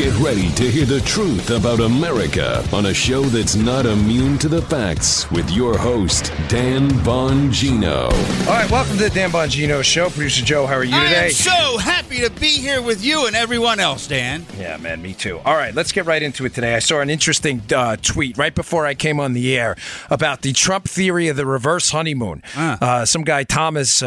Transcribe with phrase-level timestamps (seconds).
[0.00, 4.48] Get ready to hear the truth about America on a show that's not immune to
[4.48, 8.04] the facts with your host, Dan Bongino.
[8.46, 10.08] All right, welcome to the Dan Bongino Show.
[10.08, 11.24] Producer Joe, how are you I today?
[11.26, 14.46] am so happy to be here with you and everyone else, Dan.
[14.58, 15.38] Yeah, man, me too.
[15.40, 16.74] All right, let's get right into it today.
[16.74, 19.76] I saw an interesting uh, tweet right before I came on the air
[20.08, 22.42] about the Trump theory of the reverse honeymoon.
[22.56, 24.02] Uh, some guy, Thomas.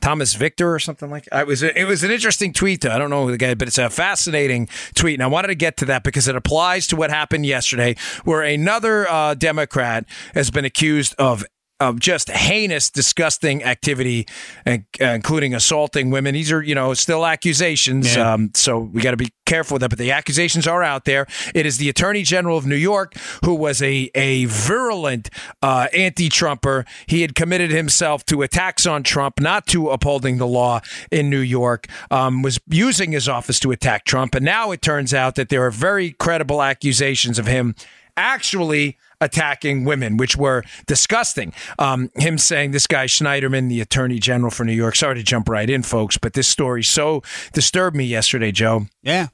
[0.00, 1.42] Thomas Victor or something like that.
[1.42, 2.82] It was it was an interesting tweet.
[2.82, 2.90] Though.
[2.90, 5.76] I don't know the guy, but it's a fascinating tweet, and I wanted to get
[5.78, 10.64] to that because it applies to what happened yesterday, where another uh, Democrat has been
[10.64, 11.44] accused of
[11.78, 14.26] of just heinous, disgusting activity,
[14.66, 16.34] uh, including assaulting women.
[16.34, 18.16] These are, you know, still accusations.
[18.16, 18.32] Yeah.
[18.32, 19.90] Um, so we got to be careful with that.
[19.90, 21.26] But the accusations are out there.
[21.54, 25.28] It is the Attorney General of New York who was a a virulent
[25.62, 26.84] uh, anti-Trumper.
[27.06, 31.40] He had committed himself to attacks on Trump, not to upholding the law in New
[31.40, 31.86] York.
[32.10, 35.64] Um, was using his office to attack Trump, and now it turns out that there
[35.66, 37.74] are very credible accusations of him
[38.16, 41.52] actually attacking women, which were disgusting.
[41.78, 44.96] Um, him saying this guy Schneiderman, the attorney general for New York.
[44.96, 47.22] Sorry to jump right in, folks, but this story so
[47.52, 48.86] disturbed me yesterday, Joe.
[49.02, 49.28] Yeah.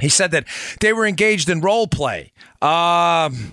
[0.00, 0.46] He said that
[0.80, 2.32] they were engaged in role play.
[2.60, 3.52] Um,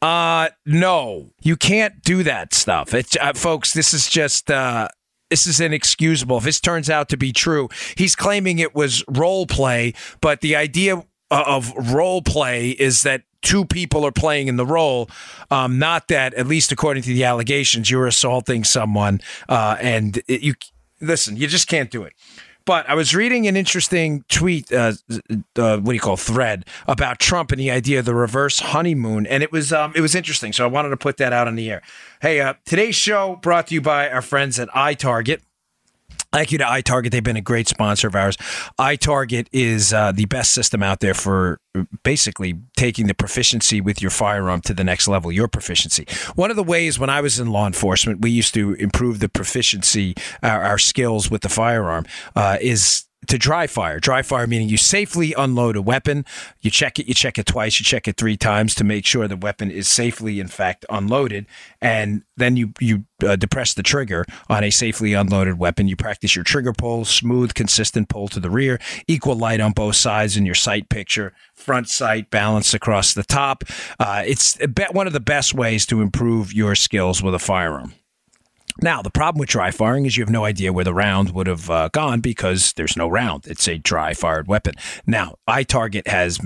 [0.00, 2.94] uh, no, you can't do that stuff.
[2.94, 4.50] It's, uh, folks, this is just.
[4.50, 4.88] Uh,
[5.30, 6.36] this is inexcusable.
[6.36, 10.54] If this turns out to be true, he's claiming it was role play, but the
[10.54, 15.08] idea of role play is that two people are playing in the role,
[15.50, 19.20] um, not that, at least according to the allegations, you're assaulting someone.
[19.48, 20.54] Uh, and it, you
[21.00, 22.14] listen, you just can't do it.
[22.66, 24.94] But I was reading an interesting tweet, uh,
[25.56, 29.26] uh, what do you call thread about Trump and the idea of the reverse honeymoon,
[29.26, 30.54] and it was um, it was interesting.
[30.54, 31.82] So I wanted to put that out on the air.
[32.22, 35.40] Hey, uh, today's show brought to you by our friends at iTarget.
[36.34, 37.12] Thank you to iTarget.
[37.12, 38.36] They've been a great sponsor of ours.
[38.76, 41.60] iTarget is uh, the best system out there for
[42.02, 46.08] basically taking the proficiency with your firearm to the next level, your proficiency.
[46.34, 49.28] One of the ways when I was in law enforcement, we used to improve the
[49.28, 53.98] proficiency, our, our skills with the firearm, uh, is to dry fire.
[54.00, 56.24] Dry fire meaning you safely unload a weapon.
[56.60, 59.26] You check it, you check it twice, you check it three times to make sure
[59.28, 61.46] the weapon is safely, in fact, unloaded.
[61.80, 65.88] And then you you uh, depress the trigger on a safely unloaded weapon.
[65.88, 69.96] You practice your trigger pull, smooth, consistent pull to the rear, equal light on both
[69.96, 73.64] sides in your sight picture, front sight, balance across the top.
[73.98, 74.58] Uh, it's
[74.92, 77.94] one of the best ways to improve your skills with a firearm.
[78.82, 81.46] Now, the problem with dry firing is you have no idea where the round would
[81.46, 83.46] have uh, gone because there's no round.
[83.46, 84.74] It's a dry fired weapon.
[85.06, 86.40] Now, iTarget has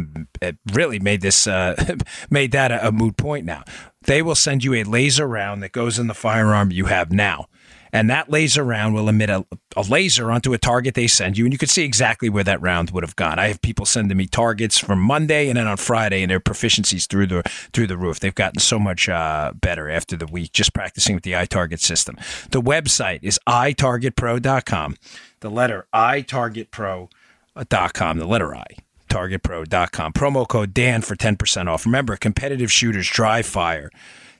[0.73, 1.97] really made this uh,
[2.31, 3.47] made that a, a moot point.
[3.47, 3.65] Now,
[4.03, 7.47] they will send you a laser round that goes in the firearm you have now.
[7.93, 9.45] And that laser round will emit a,
[9.77, 12.61] a laser onto a target they send you, and you can see exactly where that
[12.61, 13.39] round would have gone.
[13.39, 17.07] I have people sending me targets from Monday and then on Friday, and their proficiencies
[17.07, 18.21] through the through the roof.
[18.21, 22.17] They've gotten so much uh, better after the week just practicing with the iTarget system.
[22.51, 24.97] The website is itargetpro.com.
[25.41, 28.19] The letter itargetpro.com.
[28.19, 28.65] The letter I
[29.09, 30.13] targetpro.com.
[30.13, 31.87] Promo code Dan for 10% off.
[31.87, 33.91] Remember, competitive shooters dry fire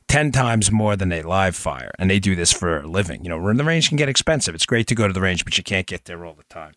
[0.09, 1.91] 10 times more than they live fire.
[1.99, 3.23] And they do this for a living.
[3.23, 4.55] You know, the range can get expensive.
[4.55, 6.75] It's great to go to the range, but you can't get there all the time.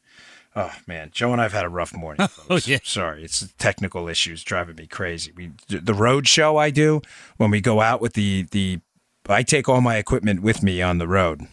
[0.53, 2.27] Oh man, Joe and I've had a rough morning.
[2.29, 2.67] Folks.
[2.67, 2.79] yeah.
[2.83, 5.31] Sorry, it's technical issues driving me crazy.
[5.33, 7.01] We the road show I do
[7.37, 8.81] when we go out with the the
[9.29, 11.47] I take all my equipment with me on the road.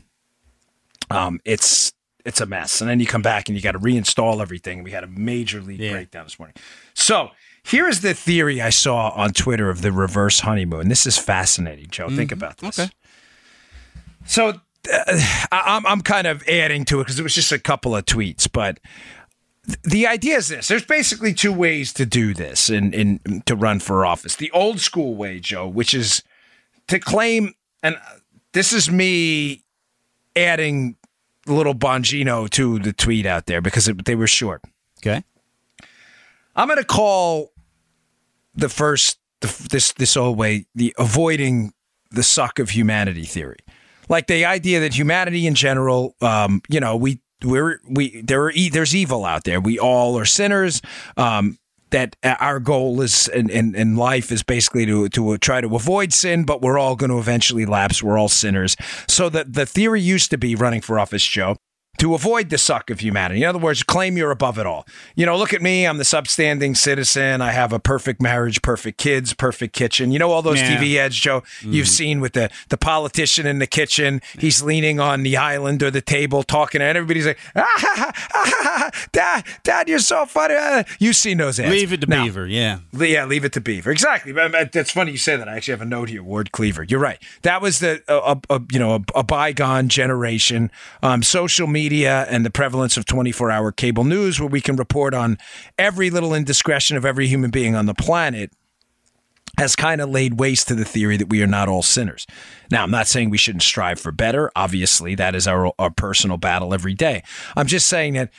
[1.10, 1.92] Um, it's
[2.28, 4.82] it's a mess, and then you come back and you got to reinstall everything.
[4.84, 5.92] We had a major league Yeah.
[5.92, 6.54] breakdown this morning.
[6.94, 7.30] So
[7.64, 10.88] here is the theory I saw on Twitter of the reverse honeymoon.
[10.88, 12.08] This is fascinating, Joe.
[12.08, 12.78] Think about this.
[12.78, 12.90] Okay.
[14.26, 14.54] So uh,
[15.52, 18.04] I- I'm I'm kind of adding to it because it was just a couple of
[18.04, 18.78] tweets, but
[19.84, 23.80] the idea is this: there's basically two ways to do this in in to run
[23.80, 24.36] for office.
[24.36, 26.22] The old school way, Joe, which is
[26.88, 27.96] to claim, and
[28.52, 29.62] this is me
[30.36, 30.96] adding
[31.48, 34.62] little Bongino to the tweet out there because it, they were short.
[35.00, 35.24] Okay.
[36.56, 37.52] I'm going to call
[38.54, 41.72] the first the, this this old way the avoiding
[42.10, 43.58] the suck of humanity theory,
[44.08, 48.50] like the idea that humanity in general, um, you know, we we're we there are
[48.50, 49.60] e- there's evil out there.
[49.60, 50.82] We all are sinners.
[51.16, 51.58] Um,
[51.90, 55.74] that uh, our goal is in, in, in life is basically to to try to
[55.74, 58.02] avoid sin, but we're all going to eventually lapse.
[58.02, 58.76] We're all sinners.
[59.08, 61.56] So that the theory used to be running for office, Joe,
[61.98, 63.42] to avoid the suck of humanity.
[63.42, 64.86] In other words, claim you're above it all.
[65.16, 65.84] You know, look at me.
[65.86, 67.40] I'm the substanding citizen.
[67.42, 70.10] I have a perfect marriage, perfect kids, perfect kitchen.
[70.12, 70.76] You know, all those Yeah.
[70.78, 74.20] TV ads, Joe, you've seen with the, the politician in the kitchen.
[74.38, 78.12] He's leaning on the island or the table talking, and everybody's like, ah, ha, ha,
[78.34, 80.54] ah, ha, ha, Dad, Dad, you're so funny.
[80.56, 80.84] Ah.
[80.98, 81.70] You've seen those ads.
[81.72, 82.46] Leave it to Now, Beaver.
[82.46, 82.78] Yeah.
[82.92, 83.90] Yeah, leave it to Beaver.
[83.90, 84.32] Exactly.
[84.32, 85.48] That's funny you say that.
[85.48, 86.22] I actually have a note here.
[86.22, 86.84] Ward Cleaver.
[86.84, 87.20] You're right.
[87.42, 88.16] That was the a,
[88.50, 90.70] a, a- you know a, a bygone generation.
[91.02, 95.14] Um, social media and the prevalence of 24 hour cable news, where we can report
[95.14, 95.38] on
[95.78, 98.50] every little indiscretion of every human being on the planet.
[99.56, 102.28] Has kind of laid waste to the theory that we are not all sinners.
[102.70, 104.52] Now, I'm not saying we shouldn't strive for better.
[104.54, 107.24] Obviously, that is our, our personal battle every day.
[107.56, 108.30] I'm just saying that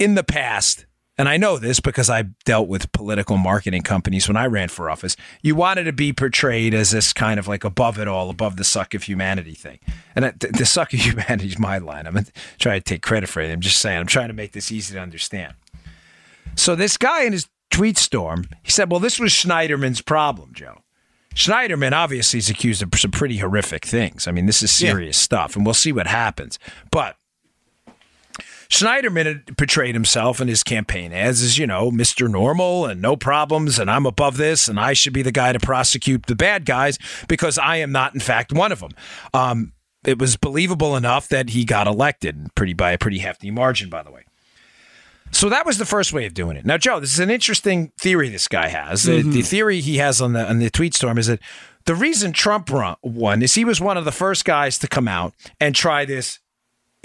[0.00, 0.86] in the past,
[1.18, 4.88] and I know this because I dealt with political marketing companies when I ran for
[4.88, 8.56] office, you wanted to be portrayed as this kind of like above it all, above
[8.56, 9.78] the suck of humanity thing.
[10.14, 12.06] And the suck of humanity is my line.
[12.06, 12.24] I'm
[12.58, 13.50] trying to take credit for it.
[13.50, 15.54] I'm just saying, I'm trying to make this easy to understand.
[16.54, 20.82] So this guy in his tweet storm, he said, well, this was Schneiderman's problem, Joe.
[21.34, 24.26] Schneiderman obviously is accused of some pretty horrific things.
[24.26, 24.90] I mean, this is Yeah.
[24.90, 26.58] serious stuff, and we'll see what happens.
[26.90, 27.16] But
[28.70, 32.30] Schneiderman portrayed himself in his campaign as, you know, Mr.
[32.30, 35.58] Normal and no problems, and I'm above this, and I should be the guy to
[35.58, 36.98] prosecute the bad guys
[37.28, 38.90] because I am not, in fact, one of them.
[39.32, 39.72] Um,
[40.04, 44.02] it was believable enough that he got elected, pretty by a pretty hefty margin, by
[44.02, 44.24] the way.
[45.30, 46.64] So that was the first way of doing it.
[46.64, 49.02] Now, Joe, this is an interesting theory this guy has.
[49.02, 51.40] The, the theory he has on the on the tweet storm is that
[51.84, 52.70] the reason Trump
[53.02, 56.38] won is he was one of the first guys to come out and try this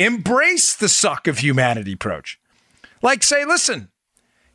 [0.03, 2.39] embrace the suck of humanity approach.
[3.01, 3.89] Like say, listen,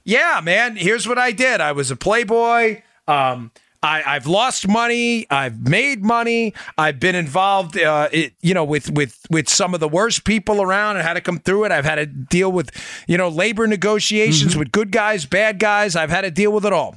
[0.04, 1.60] yeah, man, here's what I did.
[1.60, 2.82] I was a playboy.
[3.06, 3.50] Um,
[3.82, 5.26] I, I've lost money.
[5.30, 6.54] I've made money.
[6.76, 10.60] I've been involved, uh, it, you know, with with with some of the worst people
[10.60, 11.72] around and had to come through it.
[11.72, 12.70] I've had to deal with,
[13.06, 15.94] you know, labor negotiations with good guys, bad guys.
[15.94, 16.96] I've had to deal with it all.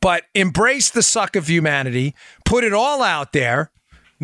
[0.00, 2.14] But embrace the suck of humanity.
[2.44, 3.70] Put it all out there.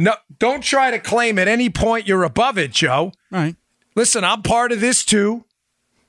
[0.01, 3.55] No, don't try to claim at any point you're above it, Joe Right.
[3.95, 5.45] listen, I'm part of this too,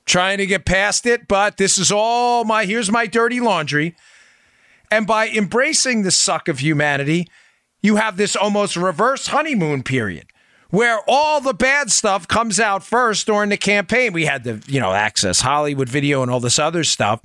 [0.05, 3.95] trying to get past it, but this is all my, here's my dirty laundry.
[4.89, 7.27] And by embracing the suck of humanity,
[7.81, 10.27] you have this almost reverse honeymoon period
[10.69, 14.13] where all the bad stuff comes out first during the campaign.
[14.13, 17.21] We had the, you know, Access Hollywood video and all this other stuff.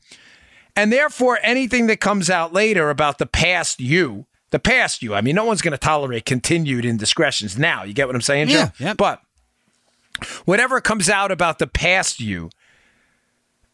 [0.74, 5.20] And therefore, anything that comes out later about the past you, the past you, I
[5.20, 7.82] mean, no one's going to tolerate continued indiscretions now.
[7.82, 8.58] You get what I'm saying, Joe?
[8.58, 8.96] Yeah, yep.
[8.96, 9.20] But
[10.44, 12.50] whatever comes out about the past you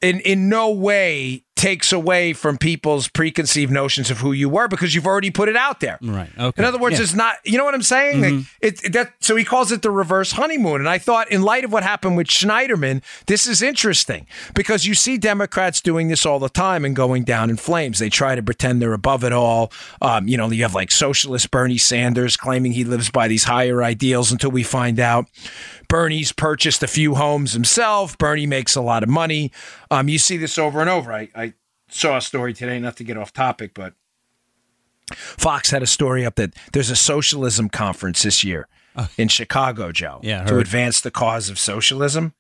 [0.01, 4.97] in in no way takes away from people's preconceived notions of who you were because
[4.97, 5.97] you've already put it out there.
[6.03, 6.29] Right.
[6.37, 6.61] Okay.
[6.61, 7.05] In other words, Yeah.
[7.05, 7.37] it's not.
[7.45, 8.21] You know what I'm saying?
[8.21, 8.41] Mm-hmm.
[8.61, 10.81] it, it- that so he calls it the reverse honeymoon.
[10.81, 14.27] And I thought, in light of what happened with Schneiderman, this is interesting
[14.57, 18.01] because you see Democrats doing this all the time and going down in flames.
[18.01, 19.71] They try to pretend they're above it all.
[20.01, 23.85] Um, you know, you have like socialist Bernie Sanders claiming he lives by these higher
[23.85, 25.27] ideals until we find out.
[25.89, 28.17] Bernie's purchased a few homes himself.
[28.19, 29.53] Bernie makes a lot of money.
[29.91, 31.13] Um, you see this over and over.
[31.13, 31.52] I, I
[31.93, 33.95] saw a story today, not to get off topic, but
[35.15, 39.09] Fox had a story up that there's a socialism conference this year uh.
[39.19, 42.35] in Chicago, Joe, Yeah, to advance the cause of socialism,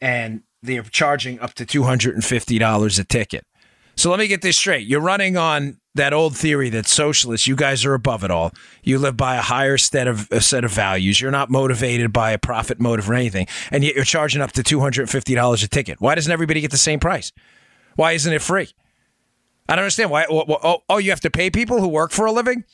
[0.00, 3.44] and they're charging up to two hundred and fifty dollars a ticket.
[3.96, 7.54] So let me get this straight: you're running on that old theory that socialists, you
[7.54, 8.52] guys are above it all.
[8.82, 11.20] You live by a higher set of a set of values.
[11.20, 14.62] You're not motivated by a profit motive or anything, and yet you're charging up to
[14.62, 16.00] two hundred and fifty dollars a ticket.
[16.00, 17.32] Why doesn't everybody get the same price?
[17.96, 18.70] Why isn't it free?
[19.68, 20.24] I don't understand why.
[20.24, 22.64] wh- wh- Oh, oh, you have to pay people who work for a living.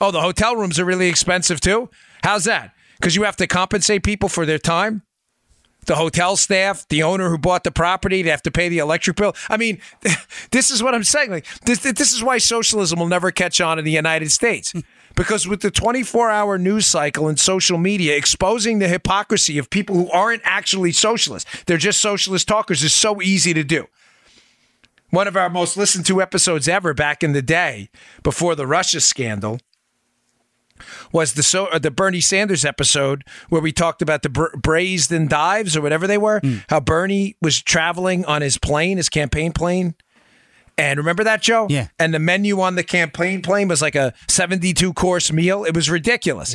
[0.00, 1.90] Oh, the hotel rooms are really expensive too.
[2.22, 2.72] How's that?
[2.98, 5.02] Because you have to compensate people for their time.
[5.86, 9.16] The hotel staff, the owner who bought the property, they have to pay the electric
[9.16, 9.34] bill.
[9.48, 9.80] I mean,
[10.50, 11.30] this is what I'm saying.
[11.30, 14.72] Like this, this is why socialism will never catch on in the United States.
[14.72, 14.80] Hmm.
[15.14, 19.96] Because with the 24 hour news cycle and social media exposing the hypocrisy of people
[19.96, 23.86] who aren't actually socialists, they're just socialist talkers, is so easy to do
[25.10, 27.88] one of our most listened to episodes ever back in the day
[28.22, 29.60] before the Russia scandal
[31.12, 35.10] was the so uh, the Bernie Sanders episode where we talked about the bra- braised
[35.12, 36.40] endives or whatever they were.
[36.68, 39.94] How Bernie was traveling on his plane, his campaign plane.
[40.78, 41.66] And remember that, Joe?
[41.70, 41.88] Yeah.
[41.98, 45.64] And the menu on the campaign plane was like a 72 course meal.
[45.64, 46.54] It was ridiculous.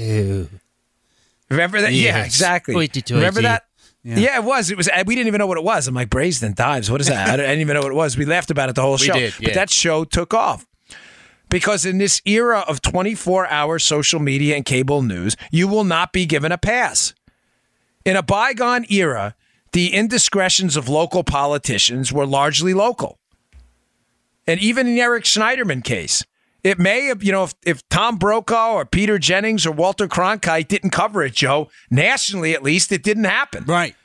[1.50, 1.92] Remember that?
[1.94, 2.76] Yeah, exactly.
[3.10, 3.66] Remember that?
[4.04, 4.18] Yeah.
[4.18, 4.38] Yeah.
[4.38, 4.72] it was.
[4.72, 4.90] It was.
[5.06, 5.88] We didn't even know what it was.
[5.88, 6.90] I'm like braised endives.
[6.90, 7.30] What is that?
[7.30, 8.18] I, didn't even know what it was.
[8.18, 9.14] We laughed about it the whole show.
[9.14, 10.66] did, But that show took off
[11.50, 16.14] because in this era of 24 hour social media and cable news, you will not
[16.14, 17.14] be given a pass.
[18.04, 19.36] In a bygone era,
[19.74, 23.20] the indiscretions of local politicians were largely local.
[24.48, 26.26] And even in Eric Schneiderman case,
[26.64, 30.68] it may have, you know, if, if Tom Brokaw or Peter Jennings or Walter Cronkite
[30.68, 33.64] didn't cover it, Joe, nationally at least, it didn't happen.
[33.66, 33.96] Right.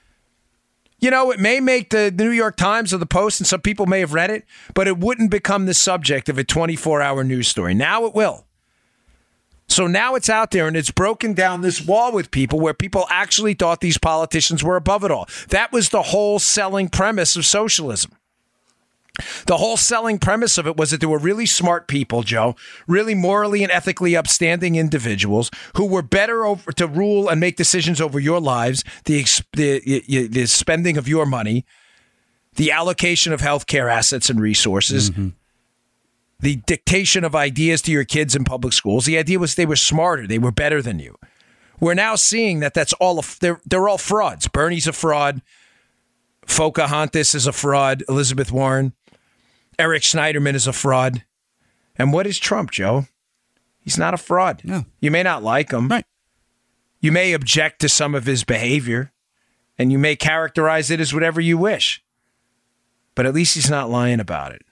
[0.98, 3.84] You know, it may make the New York Times or the Post, and some people
[3.84, 7.48] may have read it, but it wouldn't become the subject of a 24 hour news
[7.48, 7.75] story.
[7.75, 8.46] Now it will.
[9.68, 13.06] So now it's out there and it's broken down this wall with people where people
[13.10, 15.28] actually thought these politicians were above it all.
[15.48, 18.12] That was the whole selling premise of socialism.
[19.46, 22.56] The whole selling premise of it was that there were really smart people, Joe,
[22.87, 28.00] really morally and ethically upstanding individuals who were better over to rule and make decisions
[28.00, 31.64] over your lives, the the, the spending of your money,
[32.54, 35.11] the allocation of healthcare assets and resources.
[35.11, 35.28] Mm-hmm
[36.40, 39.06] the dictation of ideas to your kids in public schools.
[39.06, 41.16] The idea was they were smarter, they were better than you.
[41.80, 44.49] We're now seeing that that's all they're they're all frauds.
[44.49, 45.42] Bernie's a fraud.
[46.46, 48.02] Pocahontas is a fraud.
[48.08, 48.92] Elizabeth Warren.
[49.78, 51.25] Eric Schneiderman is a fraud.
[51.97, 53.06] And what is Trump, Joe?
[53.80, 54.62] He's not a fraud.
[54.64, 54.85] No.
[55.00, 55.88] You may not like him.
[55.88, 56.04] Right.
[57.00, 59.12] You may object to some of his behavior,
[59.78, 62.02] and you may characterize it as whatever you wish.
[63.14, 64.62] But at least he's not lying about it.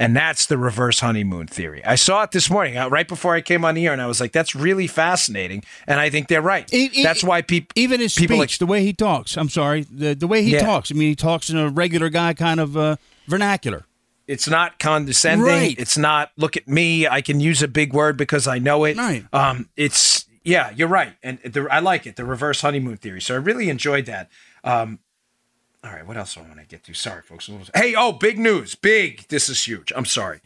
[0.00, 1.84] And that's the reverse honeymoon theory.
[1.84, 4.06] I saw it this morning, uh, right before I came on the air, and I
[4.06, 6.70] was like, "That's really fascinating," and I think they're right.
[7.02, 9.36] That's why people, even his people speech, like, the way he talks.
[9.36, 10.60] I'm sorry, the the way he Yeah.
[10.64, 10.92] talks.
[10.92, 12.94] I mean, he talks in a regular guy kind of uh,
[13.28, 13.84] vernacular.
[14.26, 15.46] It's not condescending.
[15.46, 15.78] Right.
[15.78, 17.06] It's not look at me.
[17.06, 18.96] I can use a big word because I know it.
[18.96, 19.24] Right.
[19.32, 22.16] Um, it's yeah, you're right, and the, I like it.
[22.16, 23.20] The reverse honeymoon theory.
[23.20, 24.30] So I really enjoyed that.
[24.64, 24.98] Um,
[25.84, 26.94] all right, what else do I want to get to?
[26.94, 27.50] Sorry, folks.
[27.74, 28.74] Hey, oh, big news!
[28.74, 29.26] Big.
[29.28, 29.92] This is huge.
[29.94, 30.40] I'm sorry.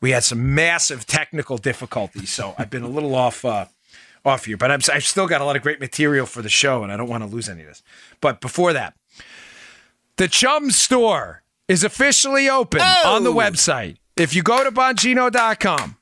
[0.00, 3.66] We had some massive technical difficulties, so I've been a little off uh,
[4.24, 6.82] off here, but I'm, I've still got a lot of great material for the show,
[6.82, 7.82] and I don't want to lose any of this.
[8.20, 8.94] But before that,
[10.16, 13.36] the Chum Store is officially open on the oh.
[13.36, 13.96] website.
[14.16, 15.96] If you go to Bongino.com,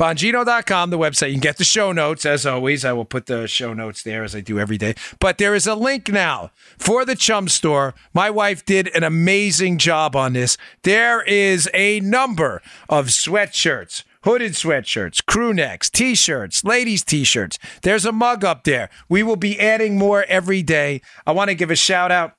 [0.00, 2.24] Bongino.com, the website, you can get the show notes.
[2.24, 4.94] As always, I will put the show notes there as I do every day.
[5.18, 7.94] But there is a link now for the Chum Store.
[8.14, 10.56] My wife did an amazing job on this.
[10.84, 14.04] There is a number of sweatshirts.
[14.24, 17.58] Hooded sweatshirts, crew necks, t shirts, ladies' t shirts.
[17.82, 18.88] There's a mug up there.
[19.08, 21.02] We will be adding more every day.
[21.26, 22.34] I want to give a shout out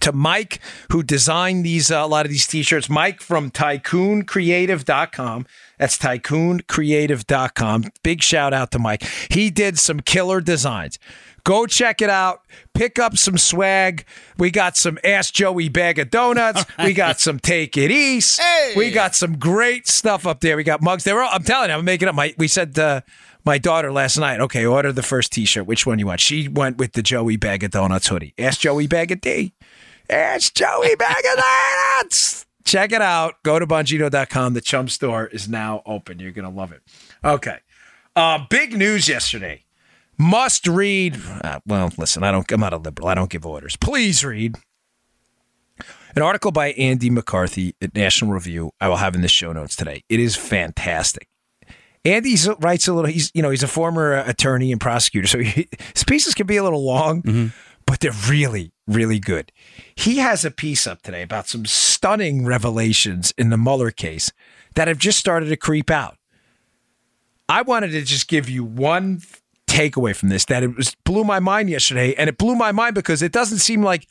[0.00, 0.60] to Mike,
[0.90, 2.88] who designed these uh, a lot of these t-shirts.
[2.88, 5.46] Mike from tycooncreative.com.
[5.78, 7.84] That's tycooncreative.com.
[8.02, 9.02] Big shout out to Mike.
[9.30, 10.98] He did some killer designs.
[11.44, 12.40] Go check it out.
[12.74, 14.04] Pick up some swag.
[14.36, 16.64] We got some Ask Joey bag of donuts.
[16.82, 18.40] We got some Take It East.
[18.40, 18.74] Hey.
[18.76, 20.56] We got some great stuff up there.
[20.56, 21.04] We got mugs.
[21.04, 22.16] They were all, I'm telling you, I'm making up.
[22.16, 23.02] My we said uh,
[23.44, 24.40] my daughter last night.
[24.40, 25.66] Okay, order the first T-shirt.
[25.66, 26.20] Which one you want?
[26.20, 28.34] She went with the Joey bag of donuts hoodie.
[28.38, 29.54] Ask Joey bag of D.
[30.08, 32.46] Ask Joey bag of donuts.
[32.64, 33.34] Check it out.
[33.44, 34.54] Go to Bongino.com.
[34.54, 36.18] The Chum Store is now open.
[36.18, 36.82] You're gonna love it.
[37.24, 37.58] Okay.
[38.14, 39.64] Uh, big news yesterday.
[40.18, 41.20] Must read.
[41.42, 42.50] Uh, well, listen, I don't.
[42.50, 43.08] I'm not a liberal.
[43.08, 43.76] I don't give orders.
[43.76, 44.56] Please read
[46.14, 48.72] an article by Andy McCarthy at National Review.
[48.80, 50.02] I will have in the show notes today.
[50.08, 51.28] It is fantastic.
[52.04, 53.10] Andy writes a little.
[53.10, 56.46] He's you know he's a former uh, attorney and prosecutor, so he, his pieces can
[56.46, 57.52] be a little long,
[57.86, 59.52] but they're really really good.
[59.94, 64.32] He has a piece up today about some stunning revelations in the Mueller case
[64.74, 66.16] that have just started to creep out.
[67.48, 69.22] I wanted to just give you one
[69.66, 72.94] takeaway from this that it was blew my mind yesterday, and it blew my mind
[72.94, 74.08] because it doesn't seem like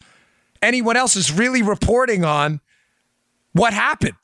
[0.62, 2.62] anyone else is really reporting on
[3.54, 4.18] what happened.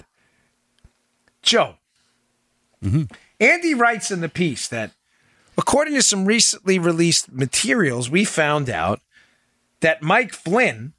[1.42, 1.76] Joe,
[2.84, 3.04] mm-hmm.
[3.40, 4.92] Andy writes in the piece that
[5.58, 9.02] according to some recently released materials, we found out
[9.82, 10.94] that Mike Flynn,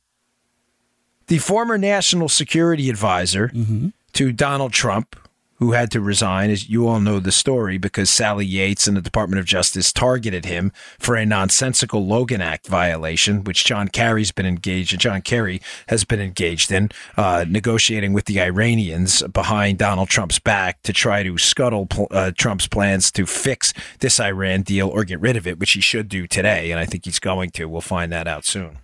[1.29, 3.89] the former national security advisor mm-hmm.
[4.13, 5.17] to Donald Trump,
[5.63, 9.01] who had to resign, as you all know the story, because Sally Yates and the
[9.01, 14.45] Department of Justice targeted him for a nonsensical Logan Act violation, which John Kerry's been
[14.45, 14.93] engaged.
[14.93, 14.99] in.
[14.99, 20.83] John Kerry has been engaged in uh, negotiating with the Iranians behind Donald Trump's back
[20.83, 25.37] to try to scuttle uh, Trump's plans to fix this Iran deal or get rid
[25.37, 27.67] of it, which he should do today, and I think he's going to.
[27.67, 28.79] We'll find that out soon.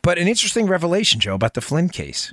[0.00, 2.32] But an interesting revelation, Joe, about the Flynn case.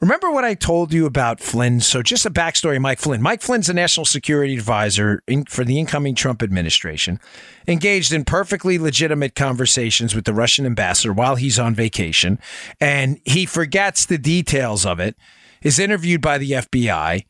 [0.00, 1.80] Remember what I told you about Flynn?
[1.80, 3.20] So, just a backstory Mike Flynn.
[3.20, 7.18] Mike Flynn's a national security advisor in, for the incoming Trump administration,
[7.66, 12.38] engaged in perfectly legitimate conversations with the Russian ambassador while he's on vacation,
[12.80, 15.16] and he forgets the details of it,
[15.62, 17.24] is interviewed by the FBI,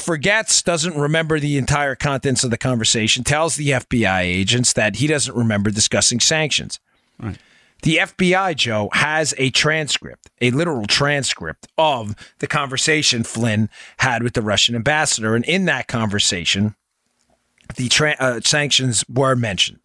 [0.00, 5.06] forgets, doesn't remember the entire contents of the conversation, tells the FBI agents that he
[5.06, 6.80] doesn't remember discussing sanctions.
[7.20, 7.38] Right.
[7.82, 14.34] The FBI, Joe, has a transcript, a literal transcript of the conversation Flynn had with
[14.34, 15.34] the Russian ambassador.
[15.34, 16.74] And in that conversation,
[17.76, 19.80] the tra- uh, sanctions were mentioned.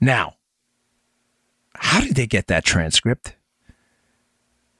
[0.00, 0.34] Now,
[1.74, 3.34] how did they get that transcript?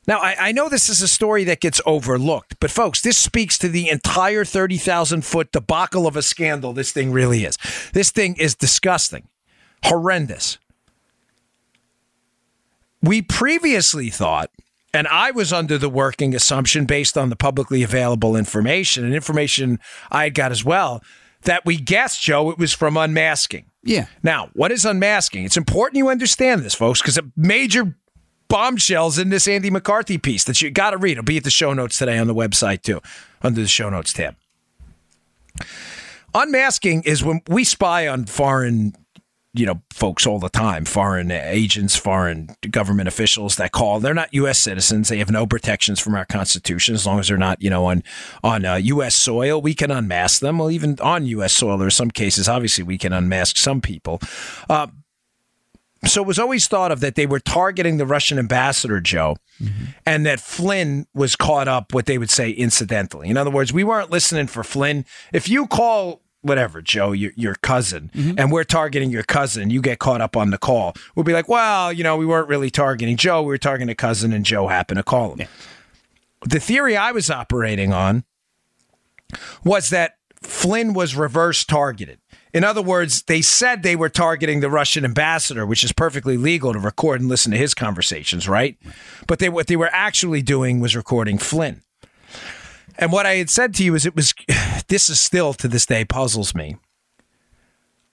[0.06, 3.58] Now, I, I, know this is a story that gets overlooked, but folks, this speaks
[3.58, 7.58] to the entire 30,000 foot debacle of a scandal this thing really is.
[7.92, 9.28] This thing is disgusting,
[9.84, 10.58] horrendous.
[13.02, 14.50] We previously thought,
[14.92, 19.78] and I was under the working assumption based on the publicly available information and information
[20.10, 21.02] I had got as well,
[21.42, 23.66] that we guessed, Joe, it was from unmasking.
[23.84, 24.06] Yeah.
[24.22, 25.44] Now, what is unmasking?
[25.44, 27.94] It's important you understand this, folks, because a major
[28.48, 31.12] bombshells in this Andy McCarthy piece that you got to read.
[31.12, 33.00] It'll be at the show notes today on the website too,
[33.42, 34.34] under the show notes tab.
[36.34, 38.94] Unmasking is when we spy on foreign,
[39.54, 43.98] you know, folks all the time, foreign agents, foreign government officials that call.
[43.98, 44.58] They're not U.S.
[44.58, 45.08] citizens.
[45.08, 48.02] They have no protections from our Constitution as long as they're not, you know, on
[48.44, 49.14] on uh, U.S.
[49.14, 49.60] soil.
[49.60, 50.58] We can unmask them.
[50.58, 51.54] Well, even on U.S.
[51.54, 52.48] soil, there are some cases.
[52.48, 54.20] Obviously, we can unmask some people.
[54.68, 54.88] Uh,
[56.04, 59.86] so it was always thought of that they were targeting the Russian ambassador, Joe, mm-hmm.
[60.06, 63.28] and that Flynn was caught up, what they would say, incidentally.
[63.28, 65.04] In other words, we weren't listening for Flynn.
[65.32, 68.38] If you call whatever, Joe, your, your cousin, mm-hmm.
[68.38, 70.94] and we're targeting your cousin, you get caught up on the call.
[71.14, 73.42] We'll be like, well, you know, we weren't really targeting Joe.
[73.42, 75.40] We were targeting a cousin, and Joe happened to call him.
[75.40, 75.46] Yeah.
[76.46, 78.24] The theory I was operating on
[79.64, 82.18] was that Flynn was reverse targeted.
[82.54, 86.72] In other words, they said they were targeting the Russian ambassador, which is perfectly legal
[86.72, 88.78] to record and listen to his conversations, right?
[89.26, 91.82] But they, what they were actually doing was recording Flynn.
[92.98, 94.34] And what I had said to you is it was
[94.88, 96.76] this is still to this day puzzles me.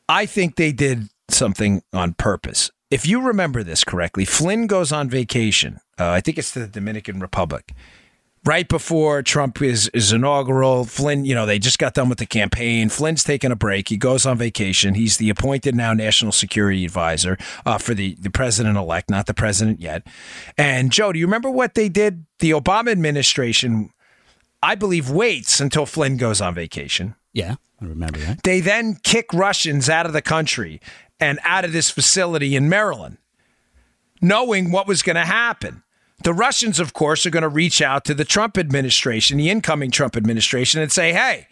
[0.08, 2.70] I think they did something on purpose.
[2.92, 5.80] If you remember this correctly, Flynn goes on vacation.
[6.00, 7.74] Uh, I think it's to the Dominican Republic
[8.46, 10.86] right before Trump is, is inaugural.
[10.86, 12.90] Flynn, you know, they just got done with the campaign.
[12.90, 13.90] Flynn's taking a break.
[13.90, 14.94] He goes on vacation.
[14.94, 19.34] He's the appointed now national security advisor uh, for the, the president elect, not the
[19.34, 20.08] president yet.
[20.58, 22.26] And Joe, do you remember what they did?
[22.40, 23.90] The Obama administration,
[24.62, 27.16] I believe, waits until Flynn goes on vacation.
[27.34, 28.44] Yeah, I remember that.
[28.44, 30.80] They then kick Russians out of the country
[31.20, 33.18] and out of this facility in Maryland,
[34.22, 35.84] knowing what was going to happen.
[36.24, 39.92] The Russians, of course, are going to reach out to the Trump administration, the incoming
[39.92, 41.48] Trump administration, and say, hey,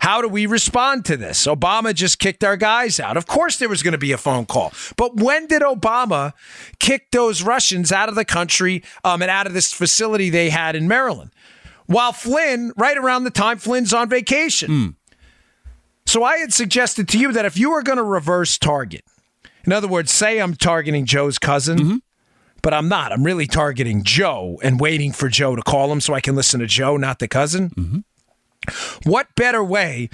[0.00, 1.46] how do we respond to this?
[1.46, 3.16] Obama just kicked our guys out.
[3.16, 4.72] Of course, there was going to be a phone call.
[4.96, 6.32] But when did Obama
[6.78, 10.76] kick those Russians out of the country um, and out of this facility they had
[10.76, 11.32] in Maryland?
[11.88, 14.70] While Flynn, right around the time Flynn's on vacation.
[14.70, 14.94] Mm.
[16.06, 19.04] So I had suggested to you that if you were going to reverse target,
[19.64, 21.78] in other words, say I'm targeting Joe's cousin.
[21.78, 21.96] Mm-hmm
[22.62, 23.12] but I'm not.
[23.12, 26.60] I'm really targeting Joe and waiting for Joe to call him so I can listen
[26.60, 27.70] to Joe, not the cousin.
[27.70, 29.08] Mm-hmm.
[29.08, 30.10] What better way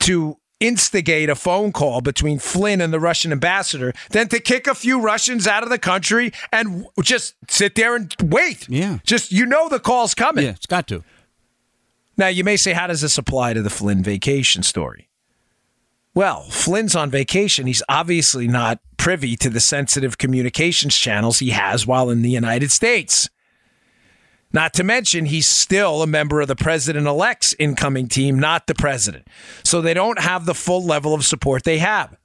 [0.00, 4.74] to instigate a phone call between Flynn and the Russian ambassador than to kick a
[4.74, 8.68] few Russians out of the country and just sit there and wait?
[8.68, 8.98] Yeah.
[9.04, 10.44] Just, you know, the call's coming.
[10.44, 11.04] Yeah, it's got to.
[12.16, 15.08] Now, you may say, how does this apply to the Flynn vacation story?
[16.14, 17.66] Well, Flynn's on vacation.
[17.66, 22.70] He's obviously not privy to the sensitive communications channels he has while in the United
[22.70, 23.28] States.
[24.52, 28.74] Not to mention, he's still a member of the president elect's incoming team, not the
[28.74, 29.26] president.
[29.64, 32.16] So they don't have the full level of support they have.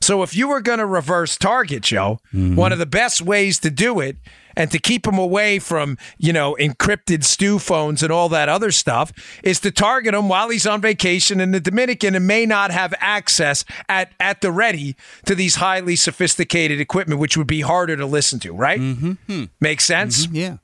[0.00, 2.54] So if you were going to reverse target, Joe, mm-hmm.
[2.54, 4.18] one of the best ways to do it
[4.56, 8.70] and to keep him away from, you know, encrypted STU phones and all that other
[8.70, 9.12] stuff
[9.42, 12.94] is to target him while he's on vacation in the Dominican and may not have
[12.98, 18.06] access at, at the ready to these highly sophisticated equipment, which would be harder to
[18.06, 18.80] listen to, right?
[18.80, 19.44] Mm-hmm.
[19.60, 20.26] Makes sense?
[20.26, 20.36] Mm-hmm.
[20.36, 20.56] Yeah.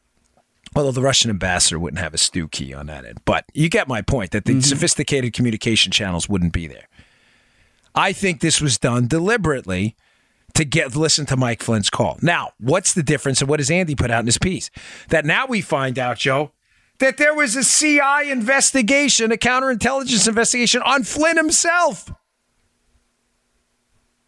[0.77, 3.21] Although the Russian ambassador wouldn't have a STU key on that end.
[3.25, 4.61] But you get my point that the mm-hmm.
[4.61, 6.89] sophisticated communication channels wouldn't be there.
[7.95, 9.97] I think this was done deliberately
[10.55, 12.19] to get listen to Mike Flynn's call.
[12.23, 14.71] Now, what's the difference and what does Andy put out in his piece?
[15.09, 16.53] That now we find out, Joe,
[16.99, 22.13] that there was a CI investigation, a counterintelligence investigation on Flynn himself.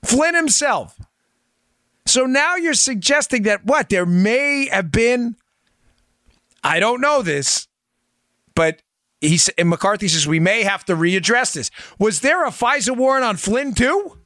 [0.03, 0.99] Flynn himself.
[2.07, 3.89] So now you're suggesting that what?
[3.89, 5.37] There may have been,
[6.65, 7.69] I don't know this,
[8.55, 8.83] but
[9.21, 11.71] he and McCarthy says we may have to readdress this.
[11.99, 14.19] Was there a FISA warrant on Flynn too?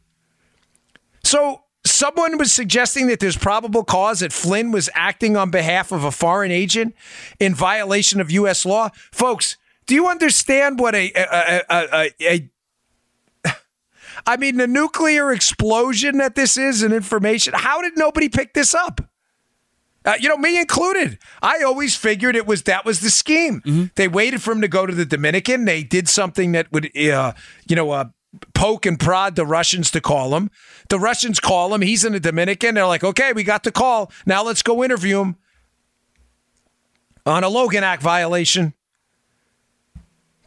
[1.23, 1.65] So
[1.97, 6.11] someone was suggesting that there's probable cause that Flynn was acting on behalf of a
[6.11, 6.95] foreign agent
[7.41, 8.67] in violation of U.S.
[8.67, 8.91] law.
[9.13, 9.57] Folks,
[9.87, 12.51] Do you understand what a a, a, a,
[14.27, 17.55] I mean, the nuclear explosion that this is and information.
[17.57, 19.01] How did nobody pick this up?
[20.05, 21.19] Uh, you know, me included.
[21.43, 23.61] I always figured it was that was the scheme.
[23.63, 23.85] Mm-hmm.
[23.97, 25.65] They waited for him to go to the Dominican.
[25.65, 27.33] They did something that would, uh,
[27.69, 28.05] you know, uh,
[28.55, 30.51] poke and prod the Russians to call him.
[30.89, 31.83] The Russians call him.
[31.83, 32.75] He's in the Dominican.
[32.75, 34.11] They're like, okay, we got the call.
[34.25, 35.37] Now let's go interview him
[37.25, 38.75] on a Logan Act violation.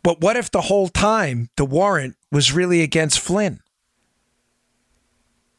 [0.04, 3.60] But what if the whole time the warrant was really against Flynn?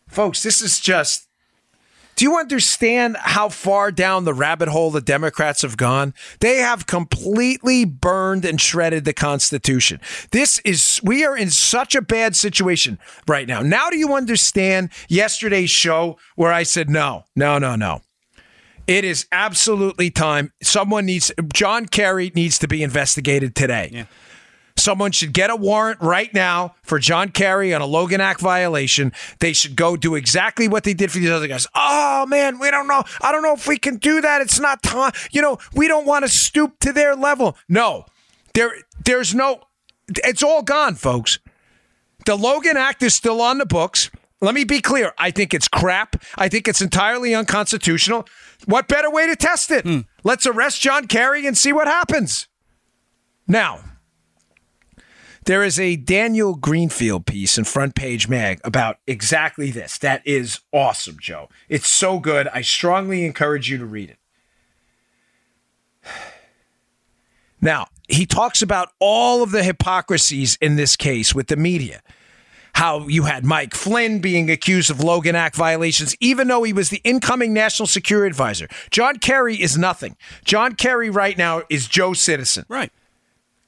[0.09, 1.29] Folks, this is just.
[2.21, 6.13] Do you understand how far down the rabbit hole the Democrats have gone?
[6.41, 10.03] They have completely burned and shredded the Constitution.
[10.31, 13.63] This is, we are in such a bad situation right now.
[13.63, 18.03] Now, do you understand yesterday's show where I said, no, no, no, no.
[18.87, 20.53] It is absolutely time.
[20.63, 23.89] Someone needs, John Kerry needs to be investigated today.
[23.91, 24.05] Yeah.
[24.81, 29.13] Someone should get a warrant right now for John Kerry on a Logan Act violation.
[29.39, 31.67] They should go do exactly what they did for these other guys.
[31.75, 33.05] Oh man, we don't know.
[33.21, 34.41] I don't know if we can do that.
[34.41, 35.13] It's not time.
[35.31, 37.57] You know, we don't want to stoop to their level.
[37.69, 38.07] No,
[38.55, 38.73] there,
[39.05, 39.61] there's no.
[40.09, 41.39] It's all gone, folks.
[42.27, 44.11] The Logan Act is still on the books.
[44.41, 45.13] Let me be clear.
[45.19, 46.17] I think it's crap.
[46.37, 48.27] I think it's entirely unconstitutional.
[48.65, 49.85] What better way to test it?
[49.85, 50.07] Mm.
[50.25, 52.49] Let's arrest John Kerry and see what happens.
[53.47, 53.81] Now,
[55.45, 59.99] there is a Daniel Greenfield piece in Front Page Mag about exactly this.
[59.99, 61.49] That is awesome, Joe.
[61.69, 62.49] It's so good.
[62.49, 64.19] I strongly encourage you to read it.
[67.63, 72.01] Now, he talks about all of the hypocrisies in this case with the media.
[72.73, 76.89] How you had Mike Flynn being accused of Logan Act violations, even though he was
[76.89, 78.67] the incoming national security advisor.
[78.91, 80.17] John Kerry is nothing.
[80.43, 82.65] John Kerry right now is Joe Citizen.
[82.67, 82.91] Right.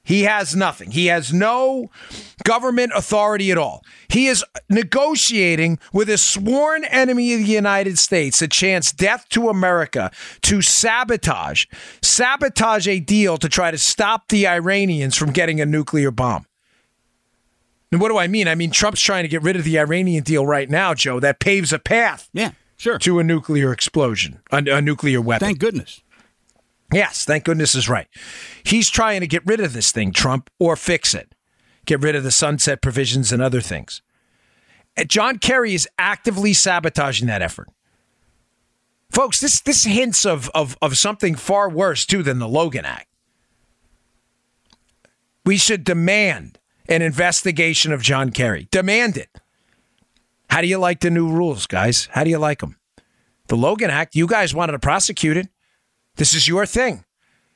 [0.05, 0.91] He has nothing.
[0.91, 1.89] He has no
[2.43, 3.85] government authority at all.
[4.09, 9.47] He is negotiating with a sworn enemy of the United States, a chance death to
[9.47, 10.11] America,
[10.41, 11.65] to sabotage,
[12.01, 16.45] sabotage a deal to try to stop the Iranians from getting a nuclear bomb.
[17.93, 18.47] And what do I mean?
[18.47, 21.21] I mean Trump's trying to get rid of the Iranian deal right now, Joe.
[21.21, 22.29] That paves a path.
[22.33, 22.99] Yeah, sure.
[22.99, 25.45] To a nuclear explosion, a, a nuclear weapon.
[25.45, 26.01] Thank goodness.
[26.93, 28.07] Yes, thank goodness is right.
[28.63, 31.33] He's trying to get rid of this thing, Trump, or fix it.
[31.85, 34.01] Get rid of the sunset provisions and other things.
[35.07, 37.69] John Kerry is actively sabotaging that effort.
[39.09, 43.07] Folks, this this hints of, of, of something far worse too than the Logan Act.
[45.45, 48.67] We should demand an investigation of John Kerry.
[48.71, 49.29] Demand it.
[50.49, 52.07] How do you like the new rules, guys?
[52.11, 52.77] How do you like them?
[53.47, 55.49] The Logan Act, you guys wanted to prosecute it.
[56.15, 57.05] This is your thing.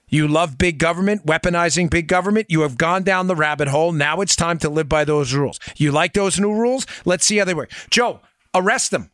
[0.10, 2.48] You love big government, weaponizing big government.
[2.50, 3.92] You have gone down the rabbit hole.
[3.92, 5.60] Now it's time to live by those rules.
[5.76, 6.86] You like those new rules?
[7.04, 7.72] Let's see how they work.
[7.90, 8.22] Joe,
[8.54, 9.12] arrest them.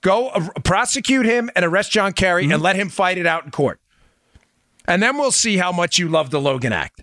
[0.00, 2.52] Go uh, prosecute him and arrest John Kerry mm-hmm.
[2.52, 3.80] and let him fight it out in court.
[4.86, 7.02] And then we'll see how much you love the Logan Act.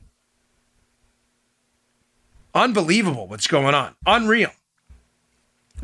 [2.55, 3.95] Unbelievable what's going on.
[4.07, 4.49] Unreal.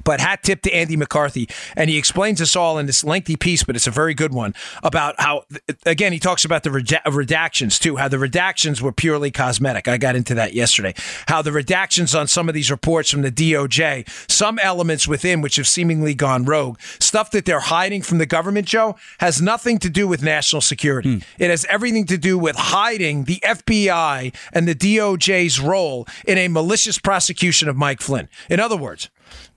[0.03, 3.63] But hat tip to Andy McCarthy, and he explains this all in this lengthy piece,
[3.63, 5.43] but it's a very good one about how,
[5.85, 9.87] again, he talks about the redactions too, how the redactions were purely cosmetic.
[9.87, 10.93] I got into that yesterday.
[11.27, 15.55] How the redactions on some of these reports from the DOJ, some elements within which
[15.55, 19.89] have seemingly gone rogue, stuff that they're hiding from the government, Joe, has nothing to
[19.89, 21.15] do with national security.
[21.15, 21.19] Hmm.
[21.41, 26.47] It has everything to do with hiding the FBI and the DOJ's role in a
[26.47, 28.27] malicious prosecution of Mike Flynn.
[28.49, 29.09] In other words,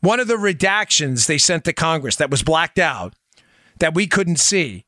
[0.06, 3.14] one of the redactions they sent to Congress that was blacked out,
[3.80, 4.84] that we couldn't see,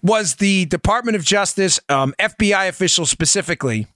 [0.00, 3.88] was the Department of Justice, um, FBI official specifically,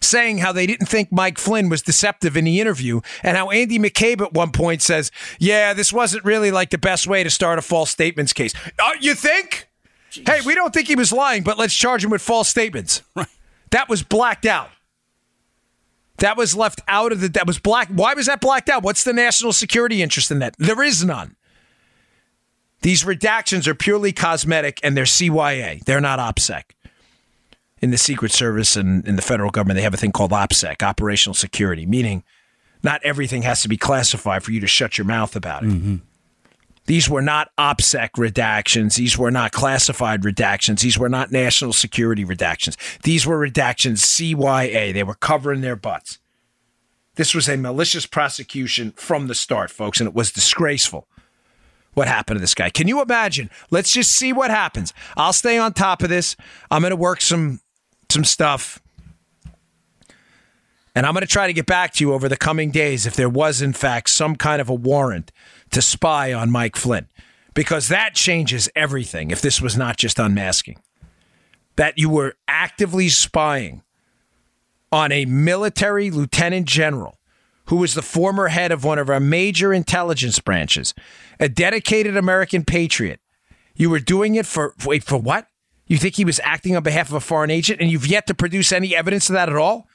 [0.00, 3.78] saying how they didn't think Mike Flynn was deceptive in the interview, and how Andy
[3.78, 7.60] McCabe at one point says, Yeah, this wasn't really like the best way to start
[7.60, 8.52] a false statements case.
[8.78, 9.68] Uh, you think?
[10.10, 10.28] Jeez.
[10.28, 13.02] Hey, we don't think he was lying, but let's charge him with false statements.
[13.70, 14.68] That was blacked out.
[16.22, 17.28] That was left out of the.
[17.30, 17.88] That was black.
[17.88, 18.84] Why was that blacked out?
[18.84, 20.54] What's the national security interest in that?
[20.56, 21.34] There is none.
[22.82, 25.84] These redactions are purely cosmetic and they're CYA.
[25.84, 26.62] They're not OPSEC.
[27.80, 30.84] In the Secret Service and in the federal government, they have a thing called OPSEC,
[30.84, 32.22] operational security, meaning
[32.84, 35.70] not everything has to be classified for you to shut your mouth about it.
[35.70, 35.96] Mm-hmm.
[36.86, 38.96] These were not OPSEC redactions.
[38.96, 40.80] These were not classified redactions.
[40.80, 42.76] These were not national security redactions.
[43.02, 44.92] These were redactions CYA.
[44.92, 46.18] They were covering their butts.
[47.14, 51.06] This was a malicious prosecution from the start, folks, and it was disgraceful
[51.94, 52.70] what happened to this guy.
[52.70, 53.50] Can you imagine?
[53.70, 54.94] Let's just see what happens.
[55.16, 56.36] I'll stay on top of this.
[56.70, 57.60] I'm going to work some
[58.10, 58.80] some stuff.
[60.94, 63.16] And I'm going to try to get back to you over the coming days if
[63.16, 65.32] there was, in fact, some kind of a warrant
[65.72, 67.08] to spy on Mike Flynn,
[67.54, 70.80] because that changes everything if this was not just unmasking.
[71.76, 73.82] That you were actively spying
[74.90, 77.18] on a military lieutenant general
[77.66, 80.94] who was the former head of one of our major intelligence branches,
[81.40, 83.20] a dedicated American patriot.
[83.74, 85.46] You were doing it for, wait, for what?
[85.86, 88.34] You think he was acting on behalf of a foreign agent and you've yet to
[88.34, 89.88] produce any evidence of that at all?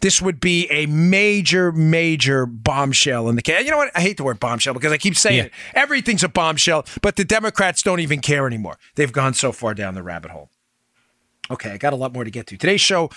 [0.00, 3.64] This would be a major, major bombshell in the case.
[3.64, 3.90] You know what?
[3.94, 5.42] I hate the word bombshell because I keep saying Yeah.
[5.44, 5.52] it.
[5.74, 8.78] Everything's a bombshell, but the Democrats don't even care anymore.
[8.94, 10.50] They've gone so far down the rabbit hole.
[11.50, 12.56] Okay, I got a lot more to get to.
[12.56, 13.10] Today's show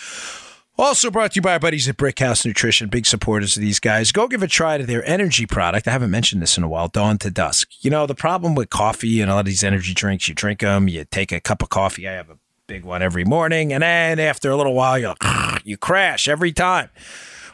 [0.77, 4.11] also brought to you by our buddies at Brickhouse Nutrition, big supporters of these guys.
[4.11, 5.87] Go give a try to their energy product.
[5.87, 7.69] I haven't mentioned this in a while, Dawn to Dusk.
[7.81, 10.61] You know, the problem with coffee and a lot of these energy drinks, you drink
[10.61, 12.07] them, you take a cup of coffee.
[12.09, 15.13] I have a big one every morning, and then after a little while, you
[15.63, 16.89] you crash every time.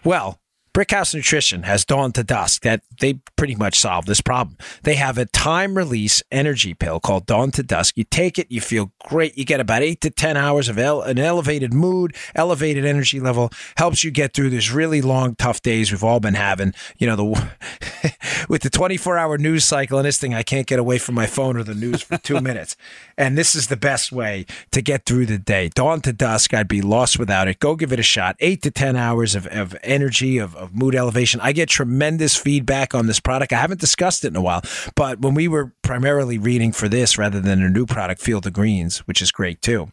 [0.03, 0.39] Well,
[0.73, 4.57] Brickhouse Nutrition has Dawn to Dusk that they pretty much solve this problem.
[4.83, 7.97] They have a time release energy pill called Dawn to Dusk.
[7.97, 9.37] You take it, you feel great.
[9.37, 13.49] You get about eight to 10 hours of el- an elevated mood, elevated energy level,
[13.77, 16.73] helps you get through this really long, tough days we've all been having.
[16.97, 18.13] You know, the
[18.49, 21.25] with the 24 hour news cycle and this thing, I can't get away from my
[21.25, 22.77] phone or the news for two minutes.
[23.19, 25.69] And this is the best way to get through the day.
[25.75, 27.59] Dawn to dusk, I'd be lost without it.
[27.59, 28.37] Go give it a shot.
[28.39, 31.41] Eight to 10 hours of, of energy, of, of mood elevation.
[31.41, 33.51] I get tremendous feedback on this product.
[33.51, 34.61] I haven't discussed it in a while,
[34.95, 38.53] but when we were primarily reading for this rather than a new product, Field of
[38.53, 39.91] Greens, which is great too,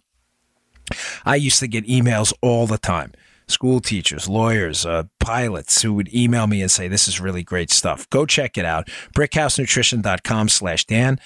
[1.25, 3.11] I used to get emails all the time.
[3.49, 7.73] School teachers, lawyers, uh, pilots who would email me and say, this is really great
[7.73, 8.09] stuff.
[8.11, 8.87] Go check it out.
[9.17, 11.19] BrickhouseNutrition.com slash Dan.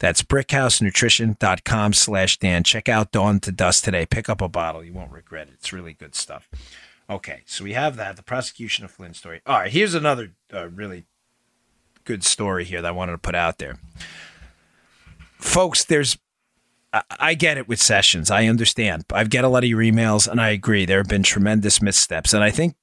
[0.00, 2.64] That's brickhousenutrition.com slash Dan.
[2.64, 4.06] Check out Dawn to Dusk today.
[4.06, 4.82] Pick up a bottle.
[4.82, 5.54] You won't regret it.
[5.54, 6.48] It's really good stuff.
[7.08, 9.40] Okay, so we have that, the prosecution of Flynn story.
[9.46, 11.04] All right, here's another uh, really
[12.04, 13.78] good story here that I wanted to put out there.
[15.38, 16.18] Folks, there's
[16.92, 18.30] I- I get it with Sessions.
[18.30, 19.04] I understand.
[19.12, 20.86] I get a lot of your emails, and I agree.
[20.86, 22.32] There have been tremendous missteps.
[22.34, 22.74] And I think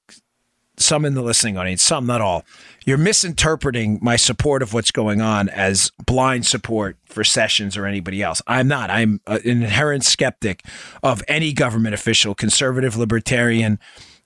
[0.80, 2.44] some in the listening audience, some, not all,
[2.84, 8.22] you're misinterpreting my support of what's going on as blind support for Sessions or anybody
[8.22, 8.40] else.
[8.46, 8.90] I'm not.
[8.90, 10.64] I'm uh, an inherent skeptic
[11.02, 13.78] of any government official, conservative, libertarian,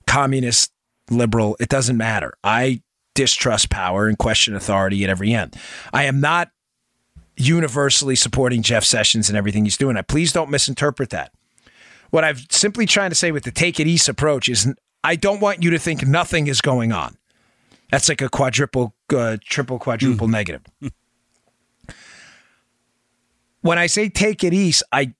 [0.07, 0.71] communist,
[1.09, 1.57] liberal.
[1.59, 2.33] It doesn't matter.
[2.43, 2.81] I
[3.15, 5.55] distrust power and question authority at every end.
[5.91, 6.49] I am not
[7.35, 9.97] universally supporting Jeff Sessions and everything he's doing.
[9.97, 11.31] I please don't misinterpret that.
[12.11, 14.71] What I've simply trying to say with the take it east approach is
[15.03, 17.17] I don't want you to think nothing is going on.
[17.91, 20.61] That's like a quadruple, uh, triple, quadruple negative.
[23.61, 25.13] when I say take it east, I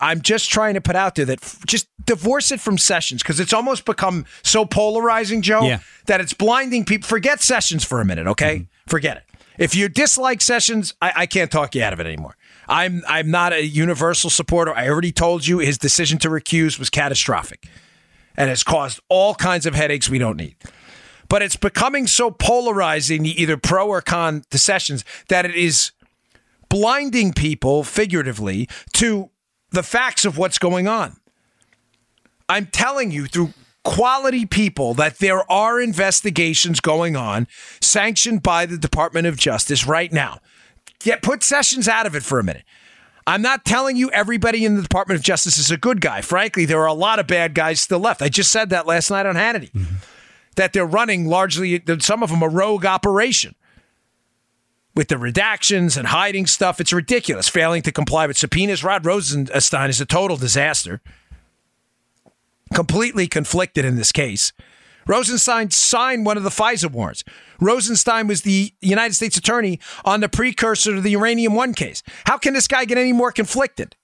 [0.00, 3.40] I'm just trying to put out there that f- just divorce it from Sessions because
[3.40, 5.78] it's almost become so polarizing, Joe, Yeah.
[6.06, 7.06] that it's blinding people.
[7.08, 8.68] Forget Sessions for a minute, okay?
[8.86, 9.22] Forget it.
[9.56, 12.36] If you dislike Sessions, I, I can't talk you out of it anymore.
[12.68, 14.74] I'm I'm not a universal supporter.
[14.76, 17.66] I already told you his decision to recuse was catastrophic
[18.38, 20.56] and has caused all kinds of headaches we don't need.
[21.28, 25.90] But it's becoming so polarizing, either pro or con to Sessions, that it is
[26.70, 29.28] blinding people figuratively to
[29.70, 31.16] the facts of what's going on.
[32.48, 33.52] I'm telling you through
[33.84, 37.48] quality people that there are investigations going on
[37.80, 40.38] sanctioned by the Department of Justice right now.
[41.00, 42.64] Get put Sessions out of it for a minute.
[43.28, 46.22] I'm not telling you everybody in the Department of Justice is a good guy.
[46.22, 48.22] Frankly, there are a lot of bad guys still left.
[48.22, 49.70] I just said that last night on Hannity.
[49.70, 49.96] Mm-hmm.
[50.56, 53.54] That they're running largely, some of them a rogue operation
[54.94, 56.80] with the redactions and hiding stuff.
[56.80, 57.50] It's ridiculous.
[57.50, 58.82] Failing to comply with subpoenas.
[58.82, 61.02] Rod Rosenstein is a total disaster.
[62.72, 64.54] Completely conflicted in this case.
[65.08, 67.24] Rosenstein signed one of the FISA warrants.
[67.60, 72.02] Rosenstein was the United States attorney on the precursor to the Uranium One case.
[72.26, 73.96] How can this guy get any more conflicted?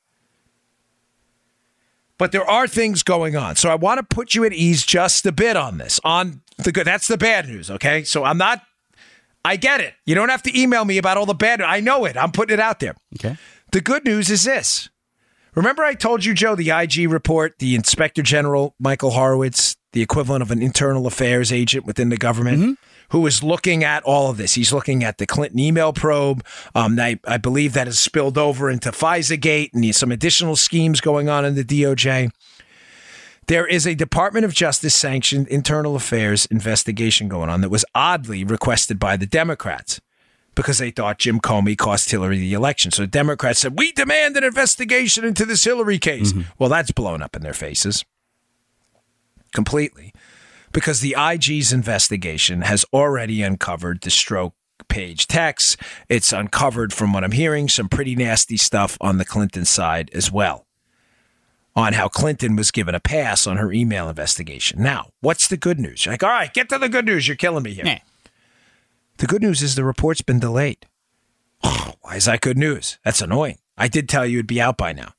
[2.16, 3.56] But there are things going on.
[3.56, 6.00] So I want to put you at ease just a bit on this.
[6.04, 8.02] On the good that's the bad news, okay?
[8.04, 8.62] So I'm not
[9.44, 9.94] I get it.
[10.06, 11.60] You don't have to email me about all the bad.
[11.60, 12.16] I know it.
[12.16, 12.94] I'm putting it out there.
[13.16, 13.36] Okay.
[13.72, 14.88] The good news is this.
[15.54, 20.42] Remember, I told you, Joe, the IG report, the Inspector General, Michael Horowitz, the equivalent
[20.42, 22.78] of an internal affairs agent within the government,
[23.10, 24.54] who is looking at all of this.
[24.54, 26.44] He's looking at the Clinton email probe.
[26.74, 31.00] Um, I, I believe that has spilled over into FISA Gate and some additional schemes
[31.00, 32.32] going on in the DOJ.
[33.46, 38.42] There is a Department of Justice sanctioned internal affairs investigation going on that was oddly
[38.42, 40.00] requested by the Democrats
[40.56, 42.90] because they thought Jim Comey cost Hillary the election.
[42.90, 46.32] So the Democrats said, We demand an investigation into this Hillary case.
[46.58, 48.04] Well, that's blown up in their faces
[49.54, 50.12] completely.
[50.72, 54.54] because the IG's investigation has already uncovered the stroke
[54.88, 55.76] page text.
[56.08, 60.32] It's uncovered, from what I'm hearing, some pretty nasty stuff on the Clinton side as
[60.32, 60.66] well
[61.76, 64.82] on how Clinton was given a pass on her email investigation.
[64.82, 66.04] Now, what's the good news?
[66.04, 67.26] You're like, all right, get to the good news.
[67.26, 67.84] You're killing me here.
[67.84, 67.98] Yeah.
[69.18, 70.86] The good news is the report's been delayed.
[71.60, 72.98] Why is that good news?
[73.04, 73.58] That's annoying.
[73.76, 75.14] I did tell you it'd be out by now.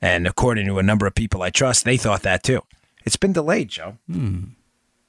[0.00, 2.62] And according to a number of people I trust, they thought that too.
[3.04, 3.98] It's been delayed, Joe.
[4.10, 4.44] Hmm.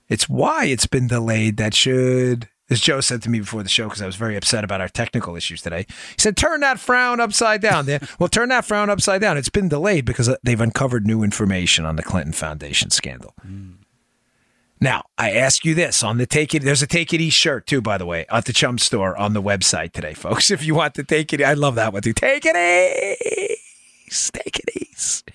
[0.10, 3.86] It's why it's been delayed that should, as Joe said to me before the show,
[3.86, 5.86] because I was very upset about our technical issues today.
[5.88, 7.86] He said, turn that frown upside down.
[7.86, 9.38] Dan." well, turn that frown upside down.
[9.38, 13.34] It's been delayed because they've uncovered new information on the Clinton Foundation scandal.
[13.42, 13.72] Hmm.
[14.84, 17.66] Now, I ask you this on the Take It, there's a Take It East shirt
[17.66, 20.52] too, by the way, at the Chum store on the website today, folks.
[20.52, 22.12] If you want to take it, I love that one too.
[22.12, 23.18] Take it
[24.06, 24.34] east.
[24.34, 25.32] Take it east.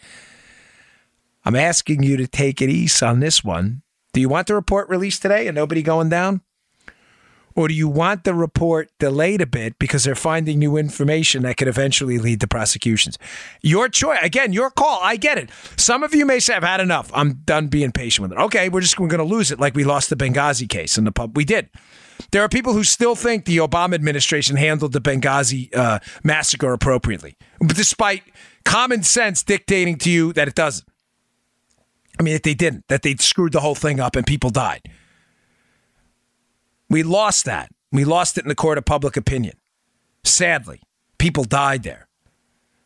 [1.48, 3.80] I'm asking you to take it east on this one.
[4.12, 6.42] Do you want the report released today and nobody going down?
[7.56, 11.56] Or do you want the report delayed a bit because they're finding new information that
[11.56, 13.16] could eventually lead to prosecutions?
[13.62, 14.18] Your choice.
[14.20, 15.00] Again, your call.
[15.02, 15.48] I get it.
[15.78, 17.10] Some of you may say, I've had enough.
[17.14, 18.42] I'm done being patient with it.
[18.42, 21.04] Okay, we're just we're going to lose it like we lost the Benghazi case in
[21.04, 21.34] the pub.
[21.34, 21.70] We did.
[22.30, 27.38] There are people who still think the Obama administration handled the Benghazi uh, massacre appropriately,
[27.66, 28.22] despite
[28.66, 30.86] common sense dictating to you that it doesn't.
[32.18, 34.82] I mean, that they didn't, that they screwed the whole thing up and people died.
[36.90, 37.70] We lost that.
[37.92, 39.56] We lost it in the court of public opinion.
[40.24, 40.82] Sadly,
[41.18, 42.08] people died there.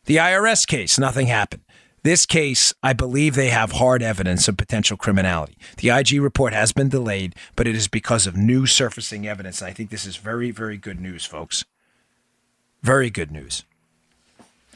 [0.05, 1.63] The IRS case, nothing happened.
[2.03, 5.57] This case, I believe they have hard evidence of potential criminality.
[5.77, 9.61] The IG report has been delayed, but it is because of new surfacing evidence.
[9.61, 11.63] And I think this is very, very good news, folks.
[12.81, 13.63] Very good news.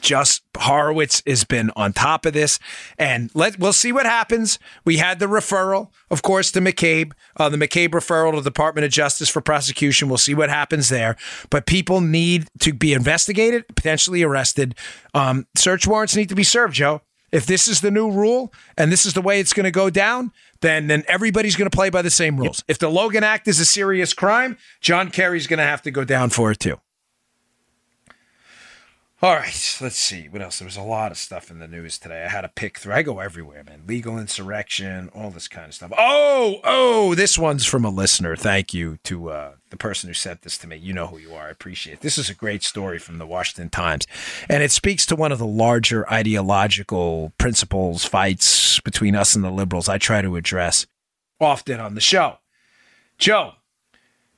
[0.00, 2.58] Just Horowitz has been on top of this,
[2.98, 4.58] and let we'll see what happens.
[4.84, 8.84] We had the referral, of course, to McCabe, uh, the McCabe referral to the Department
[8.84, 10.08] of Justice for prosecution.
[10.08, 11.16] We'll see what happens there.
[11.50, 14.74] But people need to be investigated, potentially arrested.
[15.14, 17.02] Um, search warrants need to be served, Joe.
[17.30, 19.90] If this is the new rule and this is the way it's going to go
[19.90, 22.64] down, then then everybody's going to play by the same rules.
[22.68, 26.04] If the Logan Act is a serious crime, John Kerry's going to have to go
[26.04, 26.80] down for it too.
[29.20, 30.60] All right, let's see what else.
[30.60, 32.24] There was a lot of stuff in the news today.
[32.24, 32.92] I had to pick through.
[32.92, 33.82] I go everywhere, man.
[33.84, 35.90] Legal insurrection, all this kind of stuff.
[35.98, 38.36] Oh, oh, this one's from a listener.
[38.36, 40.76] Thank you to uh, the person who sent this to me.
[40.76, 41.48] You know who you are.
[41.48, 42.00] I appreciate it.
[42.00, 44.06] This is a great story from the Washington Times,
[44.48, 49.50] and it speaks to one of the larger ideological principles fights between us and the
[49.50, 49.88] liberals.
[49.88, 50.86] I try to address
[51.40, 52.38] often on the show.
[53.18, 53.54] Joe,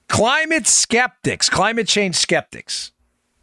[0.08, 2.92] climate skeptics, climate change skeptics.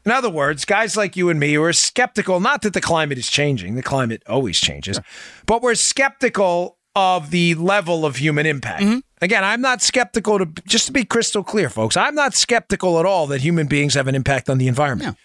[0.07, 3.17] In other words, guys like you and me who are skeptical, not that the climate
[3.17, 5.01] is changing, the climate always changes,
[5.45, 8.83] but we're skeptical of the level of human impact.
[8.83, 8.99] Mm-hmm.
[9.21, 13.05] Again, I'm not skeptical to, just to be crystal clear, folks, I'm not skeptical at
[13.05, 15.17] all that human beings have an impact on the environment.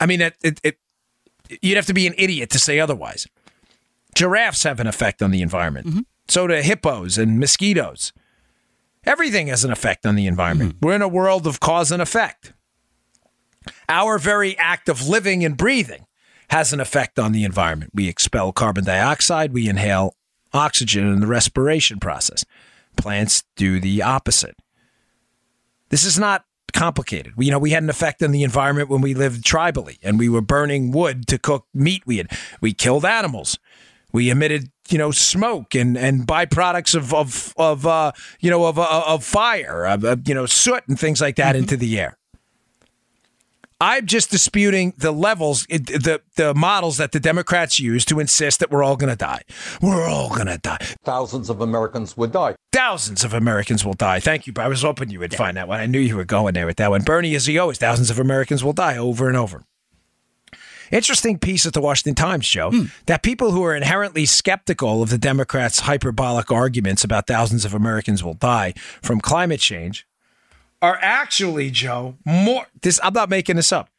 [0.00, 0.78] I mean, it, it, it,
[1.62, 3.28] you'd have to be an idiot to say otherwise.
[4.16, 5.86] Giraffes have an effect on the environment.
[5.86, 6.00] Mm-hmm.
[6.26, 8.12] So do hippos and mosquitoes.
[9.04, 10.70] Everything has an effect on the environment.
[10.70, 10.86] Mm-hmm.
[10.86, 12.52] We're in a world of cause and effect.
[13.88, 16.06] Our very act of living and breathing
[16.50, 17.92] has an effect on the environment.
[17.94, 20.14] We expel carbon dioxide, we inhale
[20.52, 22.44] oxygen in the respiration process.
[22.96, 24.56] Plants do the opposite.
[25.90, 27.36] This is not complicated.
[27.36, 30.18] We, you know, we had an effect on the environment when we lived tribally and
[30.18, 32.02] we were burning wood to cook meat.
[32.06, 33.58] We had we killed animals.
[34.12, 38.78] We emitted, you know, smoke and, and byproducts of of of uh, you know of
[38.78, 42.18] of, of fire, of, of, you know, soot and things like that into the air.
[43.80, 48.70] I'm just disputing the levels, the the models that the Democrats use to insist that
[48.70, 49.42] we're all going to die.
[49.82, 50.78] We're all going to die.
[51.04, 52.56] thousands of Americans would die.
[52.72, 54.20] Thousands of Americans will die.
[54.20, 54.54] Thank you.
[54.56, 55.78] I was hoping you would find that one.
[55.78, 57.02] I knew you were going there with that one.
[57.02, 59.62] Bernie, as he always, thousands of Americans will die over and over.
[60.90, 62.84] Interesting piece at the Washington Times, Joe, hmm.
[63.06, 68.22] that people who are inherently skeptical of the Democrats' hyperbolic arguments about thousands of Americans
[68.22, 70.05] will die from climate change
[70.86, 72.66] are actually, Joe, more.
[72.80, 73.90] This I'm not making this up.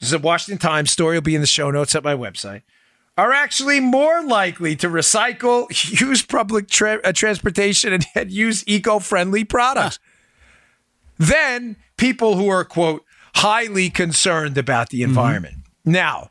[0.00, 1.16] This is a Washington Times story.
[1.16, 2.62] Will be in the show notes at my website.
[3.16, 5.68] Are actually more likely to recycle,
[6.00, 10.00] use public tra- uh, transportation, and, and use eco-friendly products
[11.18, 13.04] than people who are quote
[13.36, 15.58] highly concerned about the environment.
[15.84, 16.30] Now,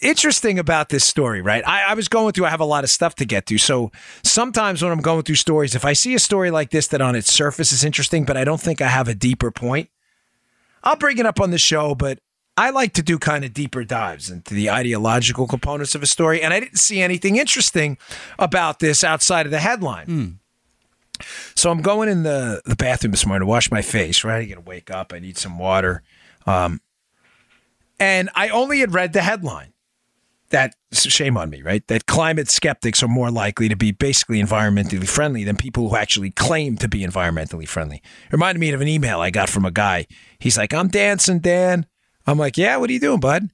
[0.00, 1.66] interesting about this story, right?
[1.66, 3.58] I, I was going through, I have a lot of stuff to get to.
[3.58, 3.92] So
[4.22, 7.14] sometimes when I'm going through stories, if I see a story like this that on
[7.14, 9.90] its surface is interesting, but I don't think I have a deeper point,
[10.82, 11.94] I'll bring it up on the show.
[11.94, 12.20] But
[12.56, 16.42] I like to do kind of deeper dives into the ideological components of a story.
[16.42, 17.98] And I didn't see anything interesting
[18.38, 20.06] about this outside of the headline.
[21.54, 24.40] So I'm going in the, the bathroom this morning to wash my face, right?
[24.40, 25.12] I got to wake up.
[25.12, 26.02] I need some water.
[26.46, 26.80] Um,
[27.98, 29.74] and I only had read the headline
[30.50, 31.86] that shame on me, right?
[31.88, 36.30] That climate skeptics are more likely to be basically environmentally friendly than people who actually
[36.30, 37.96] claim to be environmentally friendly.
[37.96, 40.06] It reminded me of an email I got from a guy.
[40.38, 41.86] He's like, I'm dancing, Dan.
[42.26, 43.48] I'm like, yeah, what are you doing, bud?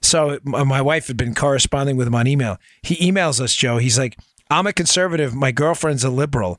[0.00, 2.58] So my wife had been corresponding with him on email.
[2.82, 3.78] He emails us, Joe.
[3.78, 4.18] He's like,
[4.50, 5.34] I'm a conservative.
[5.34, 6.58] My girlfriend's a liberal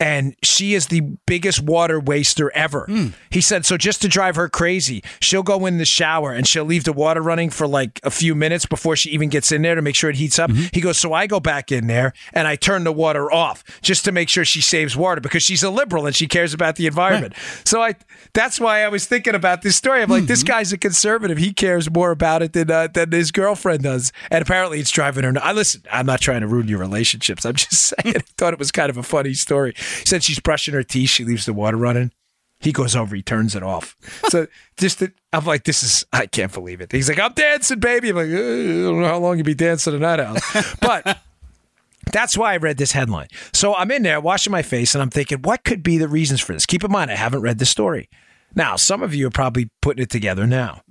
[0.00, 2.86] and she is the biggest water waster ever.
[2.88, 3.14] Mm.
[3.30, 6.64] He said, so just to drive her crazy, she'll go in the shower and she'll
[6.64, 9.74] leave the water running for like a few minutes before she even gets in there
[9.74, 10.50] to make sure it heats up.
[10.50, 10.66] Mm-hmm.
[10.72, 14.04] He goes, so I go back in there and I turn the water off just
[14.04, 16.86] to make sure she saves water because she's a liberal and she cares about the
[16.86, 17.34] environment.
[17.36, 17.68] Right.
[17.68, 17.94] So I,
[18.34, 20.02] that's why I was thinking about this story.
[20.02, 20.26] I'm like, mm-hmm.
[20.28, 21.38] this guy's a conservative.
[21.38, 25.24] He cares more about it than uh, than his girlfriend does, and apparently it's driving
[25.24, 25.32] her.
[25.42, 25.82] I listen.
[25.90, 27.44] I'm not trying to ruin your relationships.
[27.44, 28.16] I'm just saying.
[28.16, 29.74] I thought it was kind of a funny story.
[30.00, 31.10] He said she's brushing her teeth.
[31.10, 32.12] She leaves the water running.
[32.60, 33.96] He goes over, he turns it off.
[34.28, 36.90] So just, I'm like, this is, I can't believe it.
[36.90, 38.08] He's like, I'm dancing, baby.
[38.08, 40.76] I'm like, uh, I don't know how long you be dancing in that house.
[40.80, 41.18] But
[42.12, 43.28] that's why I read this headline.
[43.52, 46.40] So I'm in there washing my face and I'm thinking, what could be the reasons
[46.40, 46.66] for this?
[46.66, 48.08] Keep in mind, I haven't read the story.
[48.54, 50.82] Now, some of you are probably putting it together now.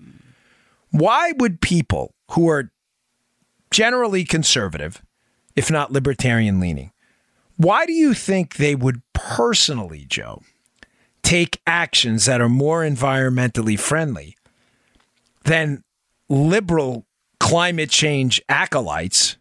[0.92, 2.72] Why would people who are
[3.72, 5.04] generally conservative,
[5.56, 6.92] if not libertarian leaning,
[7.58, 10.44] why do you think they would personally, Joe,
[11.24, 14.38] take actions that are more environmentally friendly
[15.44, 15.84] than
[16.30, 17.06] liberal
[17.40, 19.38] climate change acolytes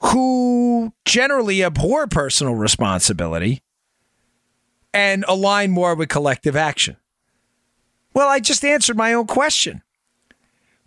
[0.00, 3.62] who generally abhor personal responsibility
[4.92, 6.96] and align more with collective action?
[8.12, 9.82] Well, I just answered my own question.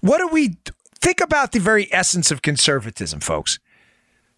[0.02, 0.58] What do we
[1.00, 3.60] think about the very essence of conservatism, folks?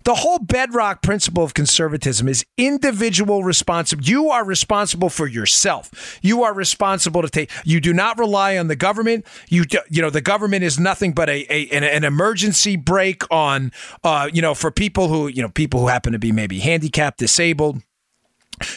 [0.03, 4.11] The whole bedrock principle of conservatism is individual responsibility.
[4.11, 6.19] You are responsible for yourself.
[6.21, 7.51] You are responsible to take.
[7.63, 9.25] You do not rely on the government.
[9.49, 13.71] You you know the government is nothing but a, a an, an, emergency brake on
[14.03, 17.19] uh, you know for people who you know people who happen to be maybe handicapped,
[17.19, 17.81] disabled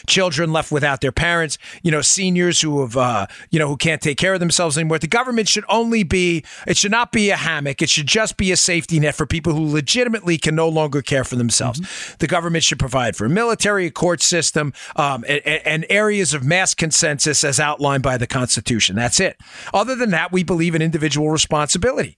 [0.07, 4.01] children left without their parents, you know, seniors who have, uh, you know, who can't
[4.01, 4.99] take care of themselves anymore.
[4.99, 7.81] The government should only be, it should not be a hammock.
[7.81, 11.23] It should just be a safety net for people who legitimately can no longer care
[11.23, 11.79] for themselves.
[11.79, 12.15] Mm-hmm.
[12.19, 16.43] The government should provide for a military, a court system, um, and, and areas of
[16.43, 18.95] mass consensus as outlined by the Constitution.
[18.95, 19.39] That's it.
[19.73, 22.17] Other than that, we believe in individual responsibility.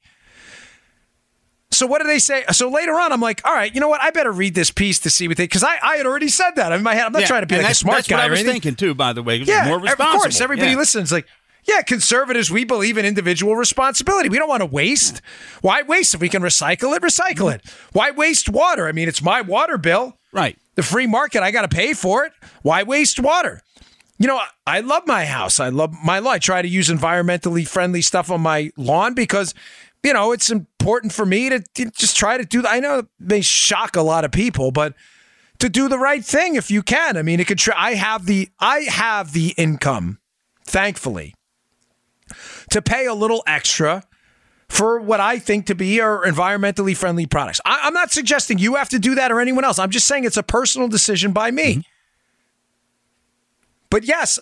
[1.77, 2.43] So what do they say?
[2.51, 4.01] So later on, I'm like, all right, you know what?
[4.01, 6.51] I better read this piece to see what they because I, I had already said
[6.55, 7.05] that in my head.
[7.05, 8.15] I'm not yeah, trying to be like a smart that's guy.
[8.15, 8.61] What I was anything.
[8.61, 9.37] thinking too, by the way.
[9.37, 10.15] Yeah, more responsible.
[10.15, 10.77] Of course, everybody yeah.
[10.77, 11.11] listens.
[11.11, 11.27] Like,
[11.65, 14.27] yeah, conservatives, we believe in individual responsibility.
[14.27, 15.21] We don't want to waste.
[15.61, 17.03] Why waste if we can recycle it?
[17.03, 17.61] Recycle it.
[17.93, 18.87] Why waste water?
[18.87, 20.17] I mean, it's my water bill.
[20.31, 20.57] Right.
[20.75, 22.33] The free market, I got to pay for it.
[22.63, 23.61] Why waste water?
[24.17, 25.59] You know, I love my house.
[25.59, 26.35] I love my lawn.
[26.35, 29.53] I try to use environmentally friendly stuff on my lawn because
[30.03, 30.51] you know, it's
[30.87, 32.63] important for me to, to just try to do.
[32.65, 34.93] I know it may shock a lot of people, but
[35.59, 37.17] to do the right thing if you can.
[37.17, 40.19] I mean, it could I have the I have the income,
[40.63, 41.35] thankfully,
[42.71, 44.01] to pay a little extra
[44.69, 47.59] for what I think to be are environmentally friendly products.
[47.65, 49.79] I, am not suggesting you have to do that or anyone else.
[49.79, 51.71] I'm just saying it's a personal decision by me.
[51.71, 51.81] Mm-hmm.
[53.89, 54.39] But yes,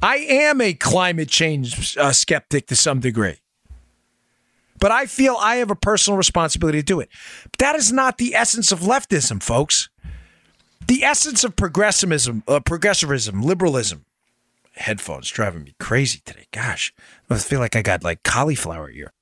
[0.00, 3.41] I am a climate change uh, skeptic to some degree
[4.82, 7.08] but I feel I have a personal responsibility to do it.
[7.44, 9.88] But that is not the essence of leftism, folks.
[10.88, 14.04] The essence of progressivism, uh, progressivism, liberalism.
[14.74, 16.46] Headphones driving me crazy today.
[16.50, 16.92] Gosh,
[17.30, 19.12] I feel like I got like cauliflower ear.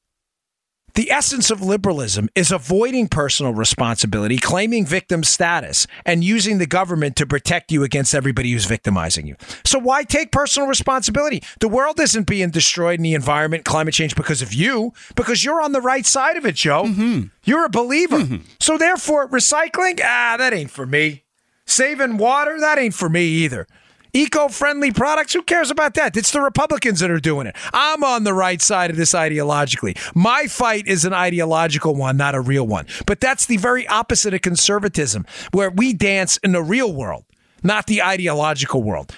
[0.94, 7.16] The essence of liberalism is avoiding personal responsibility, claiming victim status, and using the government
[7.16, 9.36] to protect you against everybody who's victimizing you.
[9.64, 11.42] So, why take personal responsibility?
[11.60, 15.60] The world isn't being destroyed in the environment, climate change because of you, because you're
[15.60, 16.84] on the right side of it, Joe.
[16.84, 17.28] Mm-hmm.
[17.44, 18.18] You're a believer.
[18.18, 18.44] Mm-hmm.
[18.58, 21.24] So, therefore, recycling, ah, that ain't for me.
[21.66, 23.66] Saving water, that ain't for me either.
[24.12, 26.16] Eco friendly products, who cares about that?
[26.16, 27.56] It's the Republicans that are doing it.
[27.72, 29.96] I'm on the right side of this ideologically.
[30.14, 32.86] My fight is an ideological one, not a real one.
[33.06, 37.24] But that's the very opposite of conservatism, where we dance in the real world,
[37.62, 39.14] not the ideological world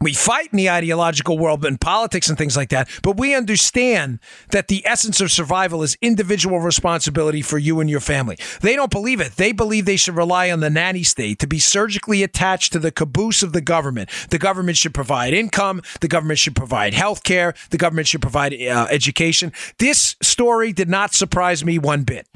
[0.00, 4.18] we fight in the ideological world and politics and things like that, but we understand
[4.50, 8.36] that the essence of survival is individual responsibility for you and your family.
[8.60, 9.32] They don't believe it.
[9.32, 12.90] They believe they should rely on the nanny state to be surgically attached to the
[12.90, 14.10] caboose of the government.
[14.30, 15.82] The government should provide income.
[16.00, 17.54] The government should provide health care.
[17.70, 19.52] The government should provide uh, education.
[19.78, 22.26] This story did not surprise me one bit.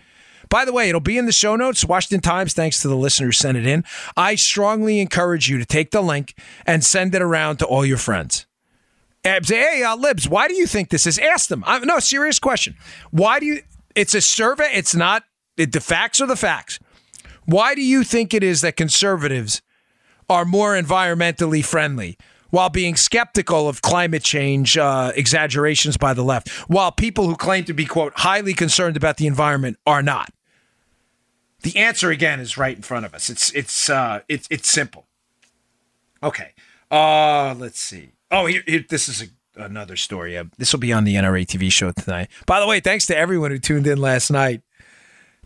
[0.49, 1.85] By the way, it'll be in the show notes.
[1.85, 3.85] Washington Times, thanks to the listener who sent it in.
[4.17, 6.35] I strongly encourage you to take the link
[6.67, 8.47] and send it around to all your friends.
[9.25, 11.19] Say, hey, uh, Libs, why do you think this is?
[11.19, 11.63] Ask them.
[11.67, 12.77] I, no, serious question.
[13.11, 13.61] Why do you?
[13.95, 14.71] It's a survey.
[14.73, 15.25] It's not.
[15.57, 16.79] It, the facts are the facts.
[17.45, 19.61] Why do you think it is that conservatives
[20.31, 22.17] are more environmentally friendly?
[22.51, 27.65] while being skeptical of climate change uh, exaggerations by the left, while people who claim
[27.65, 30.33] to be, quote, highly concerned about the environment are not.
[31.63, 33.29] The answer again is right in front of us.
[33.29, 35.07] It's it's uh, it's it's simple.
[36.23, 36.53] Okay.
[36.91, 38.13] Uh, let's see.
[38.31, 40.39] Oh, here, here this is a, another story.
[40.39, 42.29] Uh, this will be on the NRA TV show tonight.
[42.47, 44.63] By the way, thanks to everyone who tuned in last night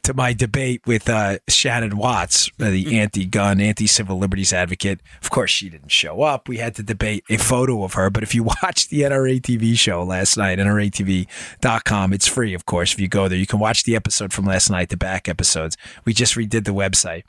[0.03, 5.01] to my debate with uh, Shannon Watts, uh, the anti-gun, anti-civil liberties advocate.
[5.23, 6.49] Of course, she didn't show up.
[6.49, 8.11] We had to debate a photo of her.
[8.11, 12.93] But if you watch the NRA TV show last night, NRATV.com, it's free, of course.
[12.93, 15.77] If you go there, you can watch the episode from last night, the back episodes.
[16.05, 17.23] We just redid the website.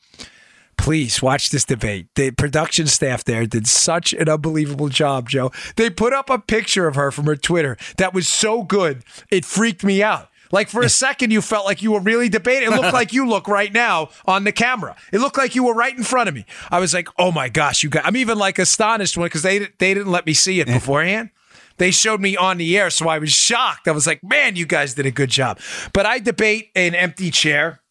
[0.75, 2.07] Please watch this debate.
[2.15, 5.51] The production staff there did such an unbelievable job, Joe.
[5.75, 9.45] They put up a picture of her from her Twitter that was so good, it
[9.45, 10.29] freaked me out.
[10.53, 12.71] Like for a second, you felt like you were really debating.
[12.71, 14.95] It looked like you look right now on the camera.
[15.11, 16.45] It looked like you were right in front of me.
[16.69, 18.05] I was like, oh my gosh, you got.
[18.05, 21.31] I'm even like astonished when because they they didn't let me see it beforehand.
[21.77, 23.87] They showed me on the air, so I was shocked.
[23.87, 25.59] I was like, man, you guys did a good job.
[25.91, 27.81] But I debate an empty chair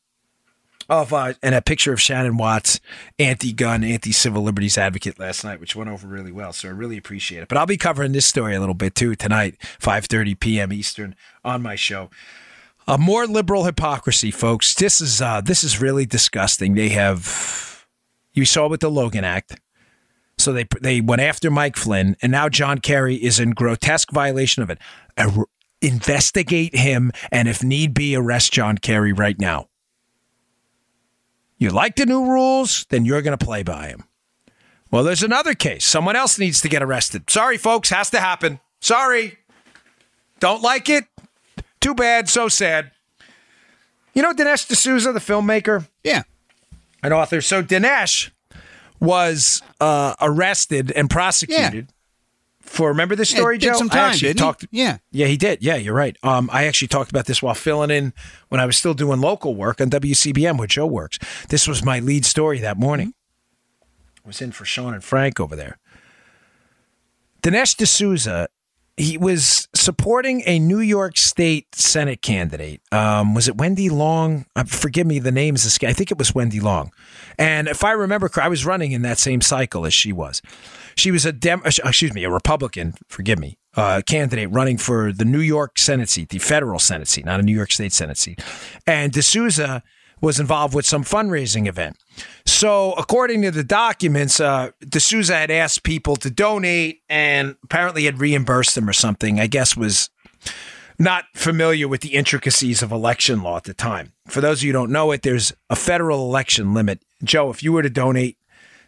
[0.88, 2.78] of uh, and a picture of Shannon Watts,
[3.18, 6.52] anti-gun, anti-civil liberties advocate last night, which went over really well.
[6.52, 7.48] So I really appreciate it.
[7.48, 10.72] But I'll be covering this story a little bit too tonight, 5:30 p.m.
[10.72, 12.08] Eastern on my show.
[12.88, 14.74] A more liberal hypocrisy, folks.
[14.74, 16.74] This is uh, this is really disgusting.
[16.74, 17.86] They have
[18.34, 19.60] you saw with the Logan Act.
[20.38, 24.62] So they they went after Mike Flynn, and now John Kerry is in grotesque violation
[24.62, 24.78] of it.
[25.16, 25.46] Ar-
[25.80, 29.68] investigate him, and if need be, arrest John Kerry right now.
[31.58, 34.04] You like the new rules, then you're going to play by them.
[34.90, 35.84] Well, there's another case.
[35.84, 37.30] Someone else needs to get arrested.
[37.30, 38.60] Sorry, folks, has to happen.
[38.80, 39.38] Sorry.
[40.40, 41.04] Don't like it?
[41.82, 42.92] Too bad, so sad.
[44.14, 46.22] You know Dinesh D'Souza, the filmmaker Yeah.
[47.02, 47.40] An author.
[47.40, 48.30] So Dinesh
[49.00, 51.88] was uh, arrested and prosecuted
[52.60, 52.88] for.
[52.90, 53.78] Remember this story, did Joe?
[53.78, 54.44] some I time, actually didn't he?
[54.44, 54.66] talked.
[54.70, 54.98] Yeah.
[55.10, 55.62] yeah, he did.
[55.64, 56.16] Yeah, you're right.
[56.22, 58.12] Um, I actually talked about this while filling in
[58.50, 61.18] when I was still doing local work on WCBM, where Joe works.
[61.48, 63.14] This was my lead story that morning.
[64.24, 65.78] I was in for Sean and Frank over there.
[67.42, 68.48] Dinesh D'Souza,
[68.96, 72.82] he was supporting a New York State Senate candidate.
[72.92, 74.44] Um, was it Wendy Long?
[74.54, 75.88] Uh, forgive me, the name's escape.
[75.90, 76.92] I think it was Wendy Long.
[77.38, 80.42] And if I remember, I was running in that same cycle as she was.
[80.94, 82.94] She was a Dem, uh, excuse me, a Republican.
[83.08, 87.24] Forgive me, uh, candidate running for the New York Senate seat, the federal Senate seat,
[87.24, 88.42] not a New York State Senate seat.
[88.86, 89.82] And D'Souza
[90.22, 91.98] was involved with some fundraising event.
[92.46, 98.20] So, according to the documents, uh, D'Souza had asked people to donate and apparently had
[98.20, 99.38] reimbursed them or something.
[99.40, 100.08] I guess was
[100.98, 104.12] not familiar with the intricacies of election law at the time.
[104.28, 107.02] For those of you who don't know it, there's a federal election limit.
[107.24, 108.38] Joe, if you were to donate,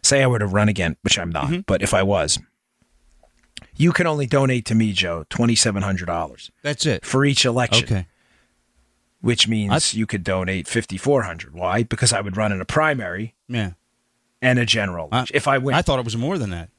[0.01, 2.39] say I were to run again, which I'm not, but if I was,
[3.75, 7.05] you can only donate to me, Joe, twenty seven hundred dollars That's it.
[7.05, 8.07] for each election Okay.
[9.25, 13.33] Which means That's- you could donate 5400 why because i would run in a primary
[13.47, 13.71] Yeah.
[14.41, 16.69] and a general I- if i win I thought it was more than that.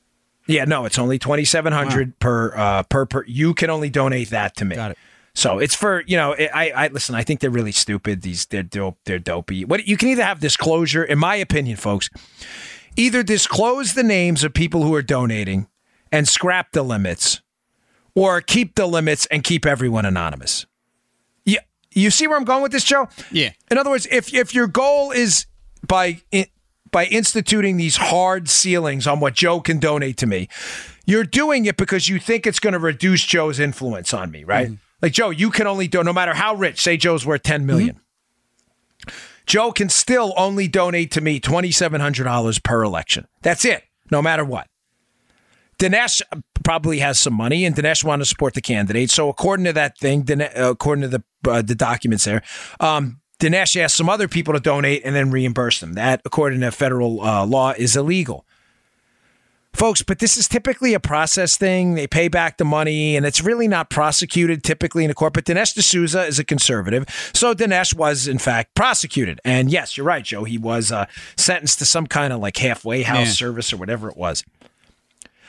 [0.47, 4.65] yeah no it's only 2700 per uh per per you can only donate that to
[4.65, 4.99] me Got it.
[5.35, 7.15] so it's for you know I I listen.
[7.17, 8.23] I think they're really stupid.
[8.23, 8.97] These they're dope.
[9.05, 9.65] They're dopey.
[9.67, 12.09] What you can either have disclosure, in my opinion, folks.
[12.97, 15.67] Either disclose the names of people who are donating
[16.11, 17.43] and scrap the limits,
[18.15, 20.65] or keep the limits and keep everyone anonymous.
[21.97, 23.09] You see where I'm going with this, Joe?
[23.33, 23.53] Yeah.
[23.71, 25.47] In other words, if if your goal is
[25.87, 26.21] by
[26.91, 30.49] by instituting these hard ceilings on what Joe can donate to me,
[31.07, 34.67] you're doing it because you think it's going to reduce Joe's influence on me, right?
[34.67, 34.77] Mm-hmm.
[35.01, 36.83] Like Joe, you can only do no matter how rich.
[36.83, 37.67] Say Joe's worth ten mm-hmm.
[37.67, 38.01] million.
[39.47, 43.27] Joe can still only donate to me twenty seven hundred dollars per election.
[43.41, 44.67] That's it, no matter what.
[45.79, 46.23] Dinesh
[46.65, 49.11] probably has some money, and Dinesh wanted to support the candidate.
[49.11, 52.43] So, according to that thing, Dine- uh, according to the uh, the documents there,
[52.81, 55.93] um, Dinesh asked some other people to donate and then reimburse them.
[55.93, 58.47] That, according to federal uh, law, is illegal.
[59.75, 61.97] Folks, but this is typically a process thing.
[61.97, 65.35] They pay back the money, and it's really not prosecuted typically in a court.
[65.35, 67.05] But Dinesh D'Souza is a conservative.
[67.35, 69.39] So Dinesh was, in fact, prosecuted.
[69.45, 70.45] And yes, you're right, Joe.
[70.45, 71.05] He was uh,
[71.37, 73.33] sentenced to some kind of like halfway house Yeah.
[73.33, 74.43] service or whatever it was.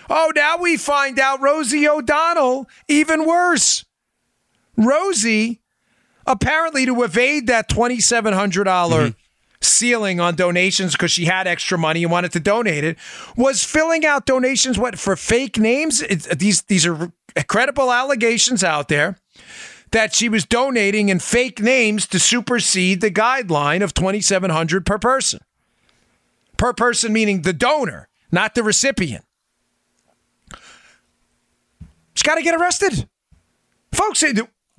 [0.09, 3.85] Oh, now we find out Rosie O'Donnell, even worse.
[4.77, 5.61] Rosie
[6.25, 9.09] apparently to evade that $2,700 mm-hmm.
[9.61, 12.97] ceiling on donations because she had extra money and wanted to donate it,
[13.35, 16.01] was filling out donations what for fake names.
[16.01, 17.11] It's, these these are
[17.47, 19.17] credible allegations out there
[19.91, 25.39] that she was donating in fake names to supersede the guideline of 2700 per person.
[26.57, 29.23] Per person meaning the donor, not the recipient.
[32.15, 33.07] She's got to get arrested.
[33.93, 34.23] Folks,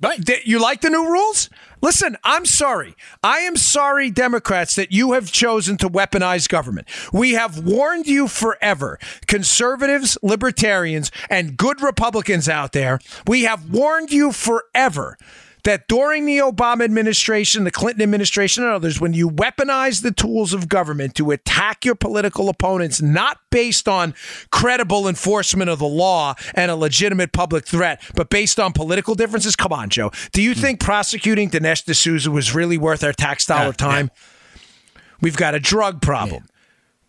[0.01, 0.45] Right.
[0.45, 1.49] You like the new rules?
[1.81, 2.95] Listen, I'm sorry.
[3.21, 6.87] I am sorry, Democrats, that you have chosen to weaponize government.
[7.11, 8.97] We have warned you forever,
[9.27, 12.99] conservatives, libertarians, and good Republicans out there.
[13.27, 15.17] We have warned you forever
[15.63, 20.53] that during the Obama administration, the Clinton administration, and others, when you weaponize the tools
[20.53, 24.13] of government to attack your political opponents, not based on
[24.51, 29.55] credible enforcement of the law and a legitimate public threat, but based on political differences,
[29.55, 30.11] come on, Joe.
[30.31, 30.61] Do you mm.
[30.61, 34.11] think prosecuting Dinesh D'Souza was really worth our tax dollar time?
[34.13, 35.01] Yeah.
[35.21, 36.43] We've got a drug problem.
[36.45, 36.55] Yeah.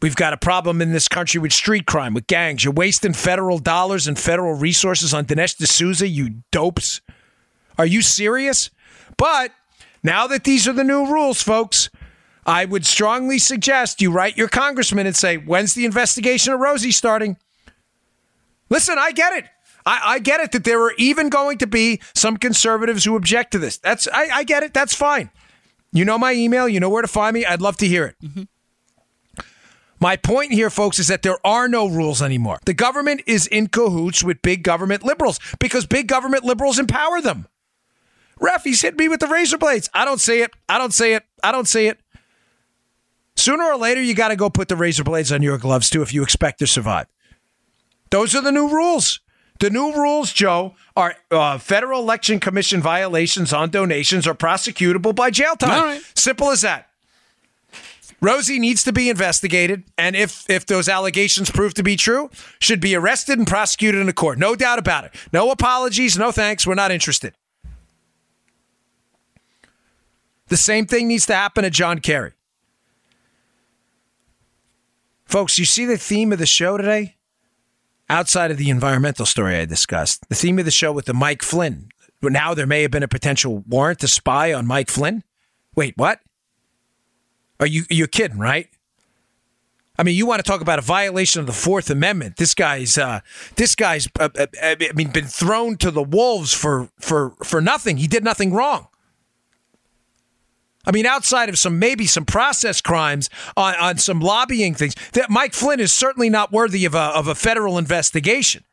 [0.02, 2.64] We've got a problem in this country with street crime, with gangs.
[2.64, 7.02] You're wasting federal dollars and federal resources on Dinesh D'Souza, you dopes.
[7.78, 8.70] Are you serious?
[9.16, 9.52] But
[10.02, 11.90] now that these are the new rules, folks,
[12.46, 16.90] I would strongly suggest you write your congressman and say, when's the investigation of Rosie
[16.90, 17.36] starting?
[18.70, 19.44] Listen, I get it.
[19.86, 23.52] I, I, get it that there are even going to be some conservatives who object
[23.52, 23.78] to this.
[23.78, 24.74] That's I, I, get it.
[24.74, 25.30] That's fine.
[25.92, 26.68] You know my email.
[26.68, 27.44] You know where to find me.
[27.44, 28.16] I'd love to hear it.
[28.22, 28.42] Mm-hmm.
[29.98, 32.58] My point here, folks, is that there are no rules anymore.
[32.64, 37.46] The government is in cahoots with big government liberals because big government liberals empower them.
[38.40, 39.90] Ref, he's hit me with the razor blades.
[39.92, 40.50] I don't see it.
[40.68, 41.24] I don't see it.
[41.42, 41.98] I don't see it.
[43.36, 46.02] Sooner or later, you got to go put the razor blades on your gloves too
[46.02, 47.06] if you expect to survive.
[48.10, 49.20] Those are the new rules.
[49.60, 55.30] The new rules, Joe, are uh, Federal Election Commission violations on donations are prosecutable by
[55.30, 56.00] jail time.
[56.14, 56.88] Simple as that.
[58.22, 62.30] Rosie needs to be investigated, and if if those allegations prove to be true,
[62.60, 64.38] should be arrested and prosecuted in a court.
[64.38, 65.14] No doubt about it.
[65.32, 66.66] No apologies, no thanks.
[66.66, 67.34] We're not interested.
[70.50, 72.32] The same thing needs to happen to John Kerry.
[75.24, 77.14] Folks, you see the theme of the show today?
[78.08, 81.44] Outside of the environmental story I discussed, the theme of the show with the Mike
[81.44, 81.90] Flynn.
[82.20, 85.22] Now there may have been a potential warrant to spy on Mike Flynn.
[85.76, 86.18] Wait, what?
[87.60, 88.68] Are you you kidding, right?
[89.96, 92.38] I mean, you want to talk about a violation of the Fourth Amendment?
[92.38, 93.20] This guy's uh,
[93.54, 97.98] this guy's uh, uh, I mean been thrown to the wolves for for for nothing.
[97.98, 98.88] He did nothing wrong.
[100.86, 105.30] I mean, outside of some maybe some process crimes on, on some lobbying things, that
[105.30, 108.64] Mike Flynn is certainly not worthy of a, of a federal investigation.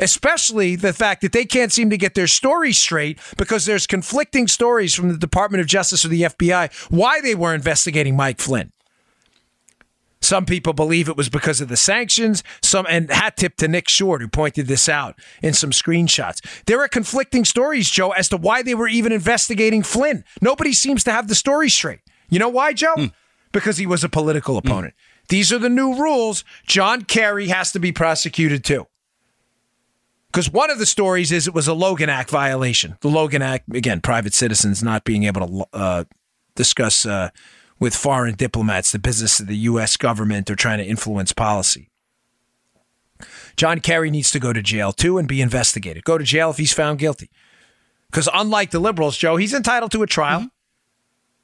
[0.00, 4.46] Especially the fact that they can't seem to get their story straight because there's conflicting
[4.46, 8.72] stories from the Department of Justice or the FBI why they were investigating Mike Flynn.
[10.20, 12.42] Some people believe it was because of the sanctions.
[12.62, 16.40] Some and hat tip to Nick Short who pointed this out in some screenshots.
[16.66, 20.24] There are conflicting stories, Joe, as to why they were even investigating Flynn.
[20.40, 22.00] Nobody seems to have the story straight.
[22.28, 22.94] You know why, Joe?
[22.96, 23.12] Mm.
[23.52, 24.66] Because he was a political hmm.
[24.66, 24.94] opponent.
[24.94, 25.28] Mm.
[25.28, 26.44] These are the new rules.
[26.66, 28.86] John Kerry has to be prosecuted too.
[30.30, 32.98] Because one of the stories is it was a Logan Act violation.
[33.00, 36.04] The Logan Act, again, private citizens not being able to uh,
[36.54, 37.06] discuss.
[37.06, 37.30] Uh,
[37.78, 39.96] with foreign diplomats, the business of the U.S.
[39.96, 41.90] government, or trying to influence policy.
[43.56, 46.04] John Kerry needs to go to jail too and be investigated.
[46.04, 47.30] Go to jail if he's found guilty.
[48.10, 50.48] Because unlike the liberals, Joe, he's entitled to a trial, mm-hmm.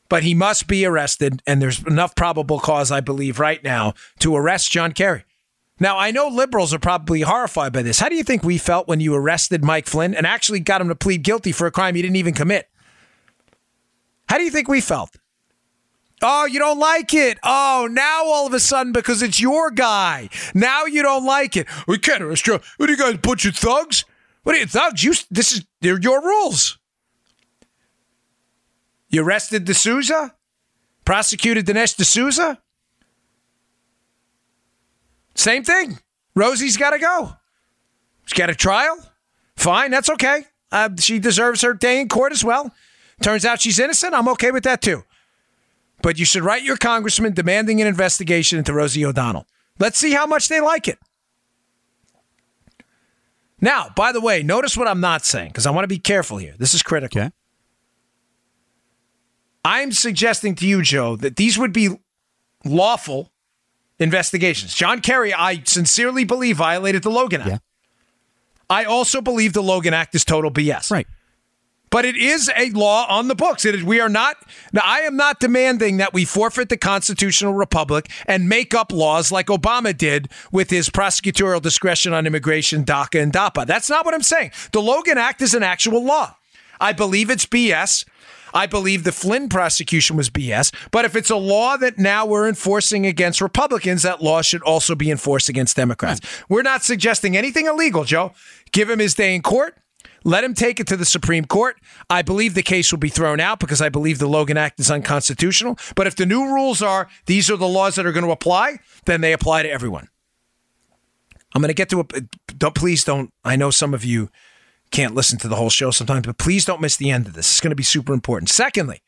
[0.08, 1.42] but he must be arrested.
[1.46, 5.24] And there's enough probable cause, I believe, right now to arrest John Kerry.
[5.80, 7.98] Now, I know liberals are probably horrified by this.
[7.98, 10.88] How do you think we felt when you arrested Mike Flynn and actually got him
[10.88, 12.68] to plead guilty for a crime he didn't even commit?
[14.28, 15.16] How do you think we felt?
[16.22, 17.38] Oh, you don't like it.
[17.42, 21.66] Oh, now all of a sudden, because it's your guy, now you don't like it.
[21.86, 22.60] We can't arrest you.
[22.76, 24.04] What are you guys, bunch of thugs?
[24.42, 25.02] What are you, thugs?
[25.02, 26.78] You, this is, they're your rules.
[29.08, 30.34] You arrested D'Souza?
[31.04, 32.60] Prosecuted Dinesh D'Souza?
[35.34, 35.98] Same thing.
[36.34, 37.36] Rosie's got to go.
[38.24, 38.98] She's got a trial.
[39.56, 40.44] Fine, that's okay.
[40.72, 42.72] Uh, she deserves her day in court as well.
[43.22, 44.14] Turns out she's innocent.
[44.14, 45.04] I'm okay with that too.
[46.04, 49.46] But you should write your congressman demanding an investigation into Rosie O'Donnell.
[49.78, 50.98] Let's see how much they like it.
[53.58, 56.36] Now, by the way, notice what I'm not saying because I want to be careful
[56.36, 56.56] here.
[56.58, 57.22] This is critical.
[57.22, 57.30] Okay.
[59.64, 61.88] I'm suggesting to you, Joe, that these would be
[62.66, 63.32] lawful
[63.98, 64.74] investigations.
[64.74, 67.50] John Kerry, I sincerely believe, violated the Logan Act.
[67.50, 67.58] Yeah.
[68.68, 70.90] I also believe the Logan Act is total BS.
[70.90, 71.06] Right.
[71.94, 73.64] But it is a law on the books.
[73.64, 74.36] It is, we are not,
[74.72, 79.30] now I am not demanding that we forfeit the constitutional republic and make up laws
[79.30, 83.64] like Obama did with his prosecutorial discretion on immigration, DACA, and DAPA.
[83.64, 84.50] That's not what I'm saying.
[84.72, 86.34] The Logan Act is an actual law.
[86.80, 88.04] I believe it's BS.
[88.52, 90.74] I believe the Flynn prosecution was BS.
[90.90, 94.96] But if it's a law that now we're enforcing against Republicans, that law should also
[94.96, 96.20] be enforced against Democrats.
[96.48, 98.32] We're not suggesting anything illegal, Joe.
[98.72, 99.78] Give him his day in court.
[100.24, 101.76] Let him take it to the Supreme Court.
[102.08, 104.90] I believe the case will be thrown out because I believe the Logan Act is
[104.90, 105.78] unconstitutional.
[105.94, 108.78] But if the new rules are these are the laws that are going to apply,
[109.04, 110.08] then they apply to everyone.
[111.54, 112.04] I'm going to get to a.
[112.56, 113.32] Don't, please don't.
[113.44, 114.30] I know some of you
[114.90, 117.50] can't listen to the whole show sometimes, but please don't miss the end of this.
[117.50, 118.48] It's going to be super important.
[118.48, 119.02] Secondly,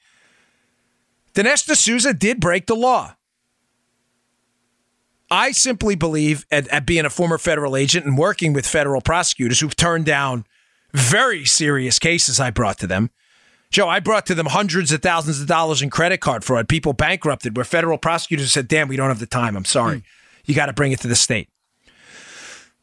[1.34, 3.16] Dinesh D'Souza did break the law.
[5.30, 9.58] I simply believe, at, at, being a former federal agent and working with federal prosecutors
[9.58, 10.44] who've turned down
[10.96, 13.10] very serious cases I brought to them.
[13.70, 16.92] Joe, I brought to them hundreds of thousands of dollars in credit card fraud, people
[16.92, 19.56] bankrupted, where federal prosecutors said, damn, we don't have the time.
[19.56, 19.98] I'm sorry.
[19.98, 20.04] Mm.
[20.46, 21.48] You got to bring it to the state.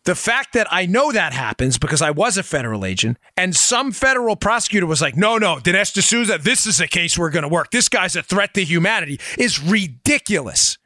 [0.04, 3.94] The fact that I know that happens because I was a federal agent, and some
[3.94, 7.50] federal prosecutor was like, no, no, Dinesh D'Souza, this is a case we're going to
[7.50, 7.72] work.
[7.72, 10.78] This guy's a threat to humanity, is ridiculous.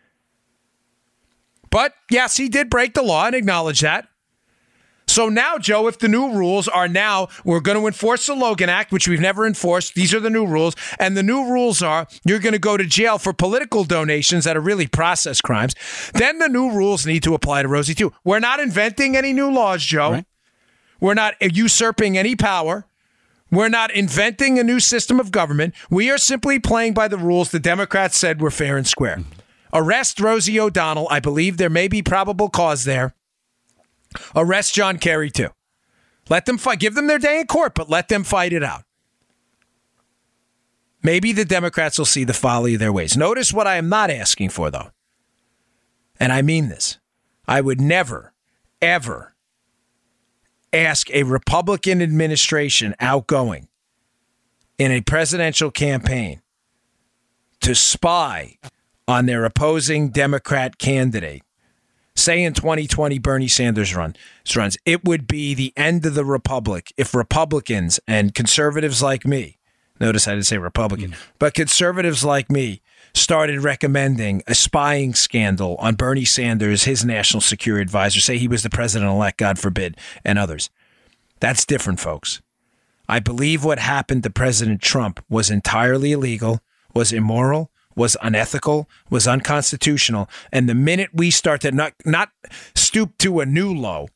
[1.71, 4.07] But yes, he did break the law and acknowledge that.
[5.17, 8.69] So now, Joe, if the new rules are now we're going to enforce the Logan
[8.69, 12.05] Act, which we've never enforced, these are the new rules, and the new rules are
[12.23, 15.73] you're going to go to jail for political donations that are really process crimes,
[16.13, 18.13] then the new rules need to apply to Rosie too.
[18.23, 20.11] We're not inventing any new laws, Joe.
[20.11, 20.25] Right.
[20.99, 22.85] We're not usurping any power.
[23.49, 25.73] We're not inventing a new system of government.
[25.89, 29.17] We are simply playing by the rules the Democrats said were fair and square.
[29.17, 29.39] Mm-hmm.
[29.73, 31.07] Arrest Rosie O'Donnell.
[31.09, 33.15] I believe there may be probable cause there.
[34.35, 35.49] Arrest John Kerry too.
[36.29, 36.79] Let them fight.
[36.79, 38.83] Give them their day in court, but let them fight it out.
[41.03, 43.15] Maybe the Democrats will see the folly of their ways.
[43.15, 44.91] Notice what I am not asking for, though.
[46.19, 46.99] And I mean this.
[47.47, 48.33] I would never,
[48.81, 49.35] ever
[50.73, 53.67] ask a Republican administration outgoing
[54.77, 56.41] in a presidential campaign
[57.61, 58.57] to spy
[59.07, 61.43] on their opposing Democrat candidate
[62.17, 64.15] say in 2020 Bernie Sanders run
[64.55, 69.57] runs, it would be the end of the republic if Republicans and conservatives like me,
[69.99, 71.17] notice I didn't say Republican, mm.
[71.39, 72.81] but conservatives like me
[73.13, 78.63] started recommending a spying scandal on Bernie Sanders, his national security advisor, say he was
[78.63, 80.69] the president elect, God forbid, and others.
[81.39, 82.41] That's different, folks.
[83.09, 86.59] I believe what happened to President Trump was entirely illegal,
[86.93, 90.29] was immoral, was unethical, was unconstitutional.
[90.53, 92.29] And the minute we start to not not
[92.75, 94.07] stoop to a new low,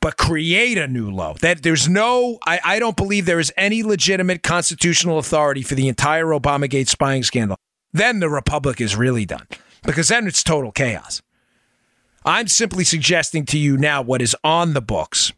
[0.00, 3.82] but create a new low, that there's no, I, I don't believe there is any
[3.84, 7.56] legitimate constitutional authority for the entire Obamagate spying scandal.
[7.92, 9.46] Then the republic is really done
[9.84, 11.22] because then it's total chaos.
[12.24, 15.32] I'm simply suggesting to you now what is on the books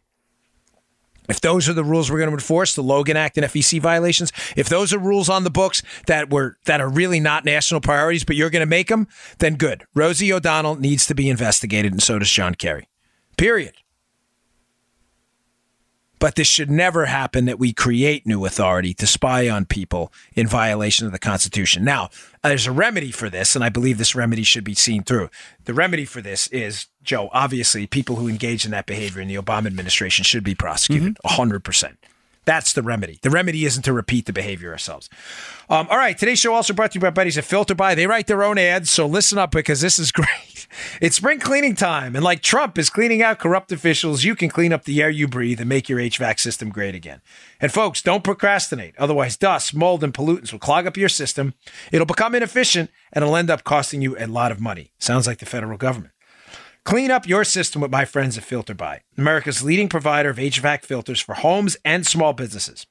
[1.29, 4.31] if those are the rules we're going to enforce, the Logan Act and FEC violations,
[4.55, 8.23] if those are rules on the books that were that are really not national priorities,
[8.23, 9.07] but you're going to make them,
[9.39, 9.85] then good.
[9.93, 12.87] Rosie O'Donnell needs to be investigated, and so does John Kerry.
[13.37, 13.73] Period.
[16.25, 20.47] But this should never happen that we create new authority to spy on people in
[20.47, 21.83] violation of the Constitution.
[21.83, 22.09] Now,
[22.41, 25.29] there's a remedy for this, and I believe this remedy should be seen through.
[25.65, 29.35] The remedy for this is, Joe, obviously, people who engage in that behavior in the
[29.35, 31.41] Obama administration should be prosecuted mm-hmm.
[31.41, 31.93] 100%.
[32.45, 33.19] That's the remedy.
[33.21, 35.09] The remedy isn't to repeat the behavior ourselves.
[35.69, 36.17] Um, all right.
[36.17, 37.95] Today's show also brought to you by buddies at FilterBuy.
[37.95, 40.67] They write their own ads, so listen up because this is great.
[41.01, 44.73] It's spring cleaning time, and like Trump is cleaning out corrupt officials, you can clean
[44.73, 47.21] up the air you breathe and make your HVAC system great again.
[47.61, 48.95] And folks, don't procrastinate.
[48.97, 51.53] Otherwise, dust, mold, and pollutants will clog up your system.
[51.91, 54.91] It'll become inefficient, and it'll end up costing you a lot of money.
[54.99, 56.13] Sounds like the federal government.
[56.85, 61.19] Clean up your system with my friends at FilterBuy, America's leading provider of HVAC filters
[61.19, 62.85] for homes and small businesses.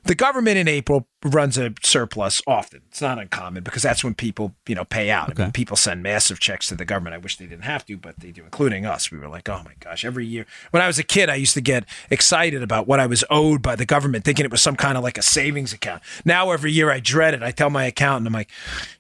[0.08, 2.82] the government in April runs a surplus often.
[2.88, 5.38] It's not uncommon because that's when people, you know, pay out.
[5.38, 7.16] I mean, people send massive checks to the government.
[7.16, 9.12] I wish they didn't have to, but they do, including us.
[9.12, 10.46] We were like, oh my gosh, every year.
[10.72, 13.62] When I was a kid, I used to get excited about what I was owed
[13.62, 16.02] by the government, thinking it was some kind of like a savings account.
[16.24, 17.44] Now every year I dread it.
[17.44, 18.50] I tell my accountant, I'm like,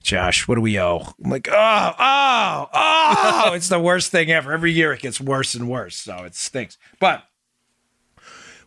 [0.03, 1.13] Josh, what do we owe?
[1.23, 3.51] I'm like, oh, oh, oh.
[3.53, 4.51] it's the worst thing ever.
[4.51, 5.95] Every year it gets worse and worse.
[5.95, 6.77] So it stinks.
[6.99, 7.23] But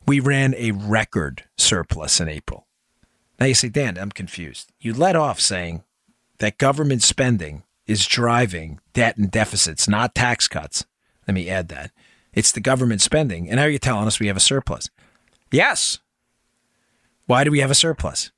[0.07, 2.66] we ran a record surplus in April.
[3.38, 4.72] Now you say, Dan, I'm confused.
[4.80, 5.82] You let off saying
[6.38, 10.84] that government spending is driving debt and deficits, not tax cuts.
[11.26, 11.90] Let me add that.
[12.32, 13.48] It's the government spending.
[13.48, 14.90] And now you're telling us we have a surplus.
[15.51, 15.98] Yes.
[17.26, 18.30] Why do we have a surplus?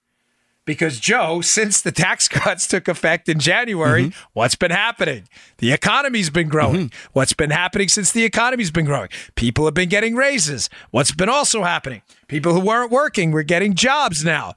[0.65, 5.29] Because Joe, since the tax cuts took effect in January, what's been happening?
[5.59, 6.93] The economy's been growing.
[7.13, 9.09] What's been happening since the economy's been growing?
[9.35, 10.71] People have been getting raises.
[10.91, 12.03] What's been also happening?
[12.29, 14.55] People who weren't working were getting jobs now.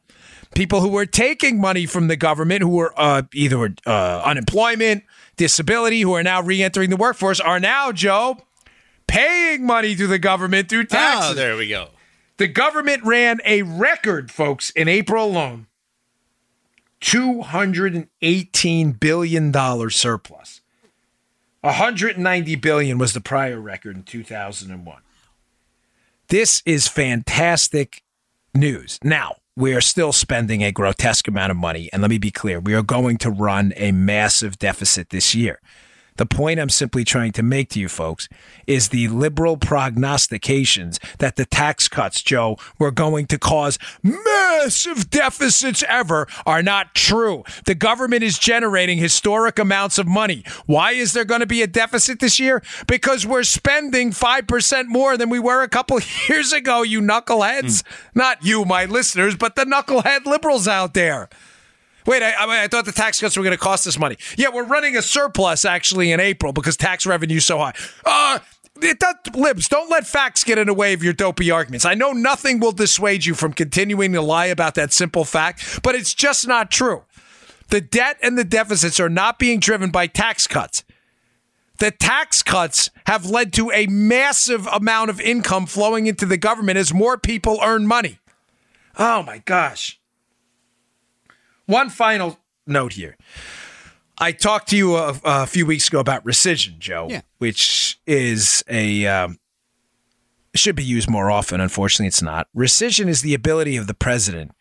[0.54, 5.04] People who were taking money from the government, who were uh, either uh, unemployment,
[5.38, 8.38] disability, who are now re-entering the workforce, are now Joe
[9.08, 11.32] paying money to the government through taxes.
[11.32, 11.90] Oh, there we go.
[12.38, 15.68] The government ran a record, folks, in April alone.
[17.06, 19.54] $218 billion
[19.92, 20.62] surplus.
[21.62, 25.02] 190 billion was the prior record in 2001.
[26.30, 28.02] This is fantastic
[28.56, 28.98] news.
[29.04, 31.90] Now, we are still spending a grotesque amount of money.
[31.94, 35.60] And let me be clear we are going to run a massive deficit this year.
[36.18, 38.30] The point I'm simply trying to make to you folks
[38.68, 45.84] is the liberal prognostications that the tax cuts, Joe, were going to cause massive deficits
[45.90, 47.44] ever are not true.
[47.66, 50.44] The government is generating historic amounts of money.
[50.66, 52.64] Why is there going to be a deficit this year?
[52.88, 56.00] Because we're spending 5% more than we were a couple
[56.30, 57.84] years ago, you knuckleheads.
[57.84, 58.20] Hmm.
[58.20, 61.30] Not you, my listeners, but the knucklehead liberals out there.
[62.06, 64.18] Wait, I, I, thought the tax cuts were going to cost us money.
[64.38, 67.74] Yeah, we're running a surplus actually in April because tax revenue is so high.
[68.06, 68.40] Uh,
[68.82, 71.86] it does, libs, don't let facts get in the way of your dopey arguments.
[71.86, 75.96] I know nothing will dissuade you from continuing to lie about that simple fact, but
[75.96, 77.04] it's just not true.
[77.70, 80.84] The debt and the deficits are not being driven by tax cuts.
[81.80, 86.78] The tax cuts have led to a massive amount of income flowing into the government
[86.78, 88.20] as more people earn money.
[88.98, 90.00] Oh my gosh.
[91.66, 93.18] One final note here.
[94.18, 97.22] I talked to you a, a few weeks ago about rescission, Joe, Yeah.
[97.40, 99.40] which is a um,
[100.56, 101.60] should be used more often.
[101.60, 102.48] Unfortunately, it's not.
[102.56, 104.52] Rescission is the ability of the president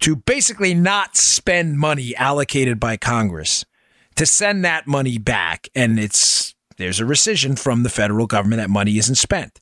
[0.00, 3.64] to basically not spend money allocated by Congress
[4.14, 8.70] to send that money back, and it's there's a rescission from the federal government that
[8.70, 9.60] money isn't spent.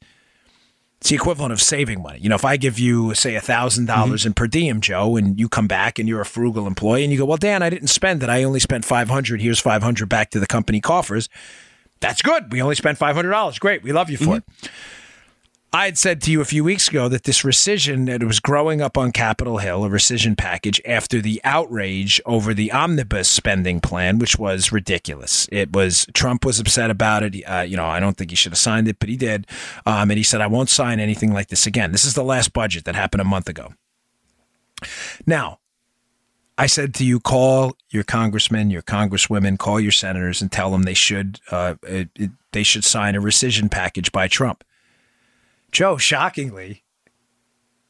[1.05, 2.19] It's the equivalent of saving money.
[2.19, 4.01] You know, if I give you, say, thousand mm-hmm.
[4.01, 7.13] dollars in per diem, Joe, and you come back and you're a frugal employee, and
[7.13, 8.31] you go, "Well, Dan, I didn't spend it.
[8.31, 9.43] I only spent five hundred.
[9.43, 11.29] Here's five hundred back to the company coffers."
[12.01, 12.51] That's good.
[12.51, 13.59] We only spent five hundred dollars.
[13.59, 13.83] Great.
[13.83, 14.65] We love you for mm-hmm.
[14.65, 14.71] it.
[15.75, 18.81] I had said to you a few weeks ago that this rescission that was growing
[18.81, 24.21] up on Capitol Hill, a rescission package after the outrage over the omnibus spending plan,
[24.21, 25.49] which was ridiculous.
[25.51, 27.43] It was Trump was upset about it.
[27.43, 29.49] Uh, you know, I don't think he should have signed it, but he did.
[29.85, 32.53] Um, and he said, "I won't sign anything like this again." This is the last
[32.53, 33.75] budget that happened a month ago.
[35.27, 35.59] Now,
[36.57, 40.85] I said to you, call your congressmen, your congresswomen, call your senators, and tell them
[40.85, 44.63] they should uh, it, it- they should sign a rescission package by Trump.
[45.75, 46.85] Joe, shockingly,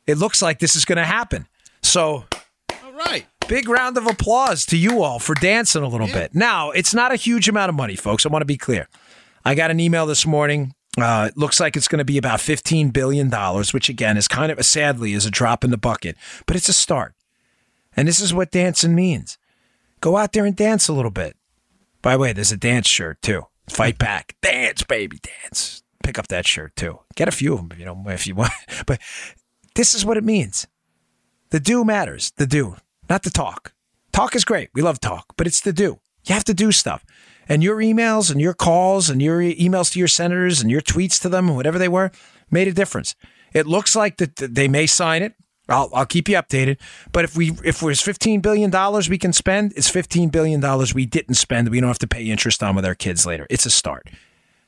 [0.06, 1.46] it looks like this is going to happen.
[1.82, 2.24] So,
[2.82, 3.26] All right.
[3.46, 6.34] big round of applause to you all for dancing a little bit.
[6.34, 8.24] Now, it's not a huge amount of money, folks.
[8.24, 8.88] I want to be clear.
[9.44, 10.74] I got an email this morning.
[10.96, 13.30] Uh, it looks like it's going to be about $15 billion,
[13.72, 16.16] which again is kind of sadly is a drop in the bucket,
[16.46, 17.14] but it's a start.
[17.96, 19.36] And this is what dancing means.
[20.00, 21.36] Go out there and dance a little bit.
[22.00, 23.46] By the way, there's a dance shirt too.
[23.68, 24.36] Fight back.
[24.42, 25.82] Dance, baby, dance.
[26.04, 27.00] Pick up that shirt too.
[27.16, 28.52] Get a few of them, you know, if you want.
[28.86, 29.00] But
[29.74, 30.68] this is what it means.
[31.50, 32.30] The do matters.
[32.36, 32.76] The do,
[33.08, 33.72] not the talk.
[34.12, 34.70] Talk is great.
[34.74, 35.98] We love talk, but it's the do.
[36.24, 37.04] You have to do stuff.
[37.48, 41.20] And your emails and your calls and your emails to your senators and your tweets
[41.22, 42.10] to them, whatever they were,
[42.50, 43.14] made a difference.
[43.52, 45.34] It looks like that they may sign it.
[45.68, 46.78] I'll, I'll keep you updated.
[47.12, 50.94] But if we if there's fifteen billion dollars we can spend, it's fifteen billion dollars
[50.94, 51.68] we didn't spend.
[51.70, 53.46] We don't have to pay interest on with our kids later.
[53.48, 54.08] It's a start.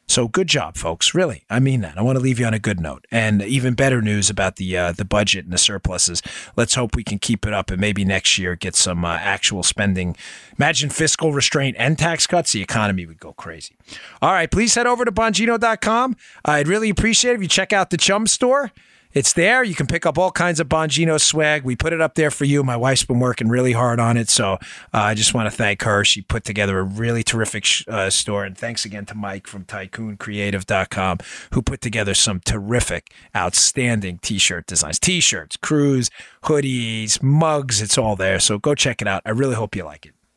[0.08, 1.14] So good job, folks.
[1.14, 1.98] Really, I mean that.
[1.98, 3.06] I want to leave you on a good note.
[3.10, 6.22] And even better news about the uh, the budget and the surpluses.
[6.56, 9.62] Let's hope we can keep it up and maybe next year get some uh, actual
[9.62, 10.16] spending.
[10.58, 12.52] Imagine fiscal restraint and tax cuts.
[12.52, 13.74] The economy would go crazy.
[14.22, 16.16] All right, please head over to Bongino.com.
[16.44, 18.72] I'd really appreciate if you check out the Chum Store.
[19.16, 19.64] It's there.
[19.64, 21.62] You can pick up all kinds of Bongino swag.
[21.62, 22.62] We put it up there for you.
[22.62, 24.28] My wife's been working really hard on it.
[24.28, 24.58] So uh,
[24.92, 26.04] I just want to thank her.
[26.04, 28.44] She put together a really terrific sh- uh, store.
[28.44, 31.18] And thanks again to Mike from tycooncreative.com
[31.54, 34.98] who put together some terrific, outstanding t shirt designs.
[34.98, 36.10] T shirts, crews,
[36.42, 37.80] hoodies, mugs.
[37.80, 38.38] It's all there.
[38.38, 39.22] So go check it out.
[39.24, 40.15] I really hope you like it.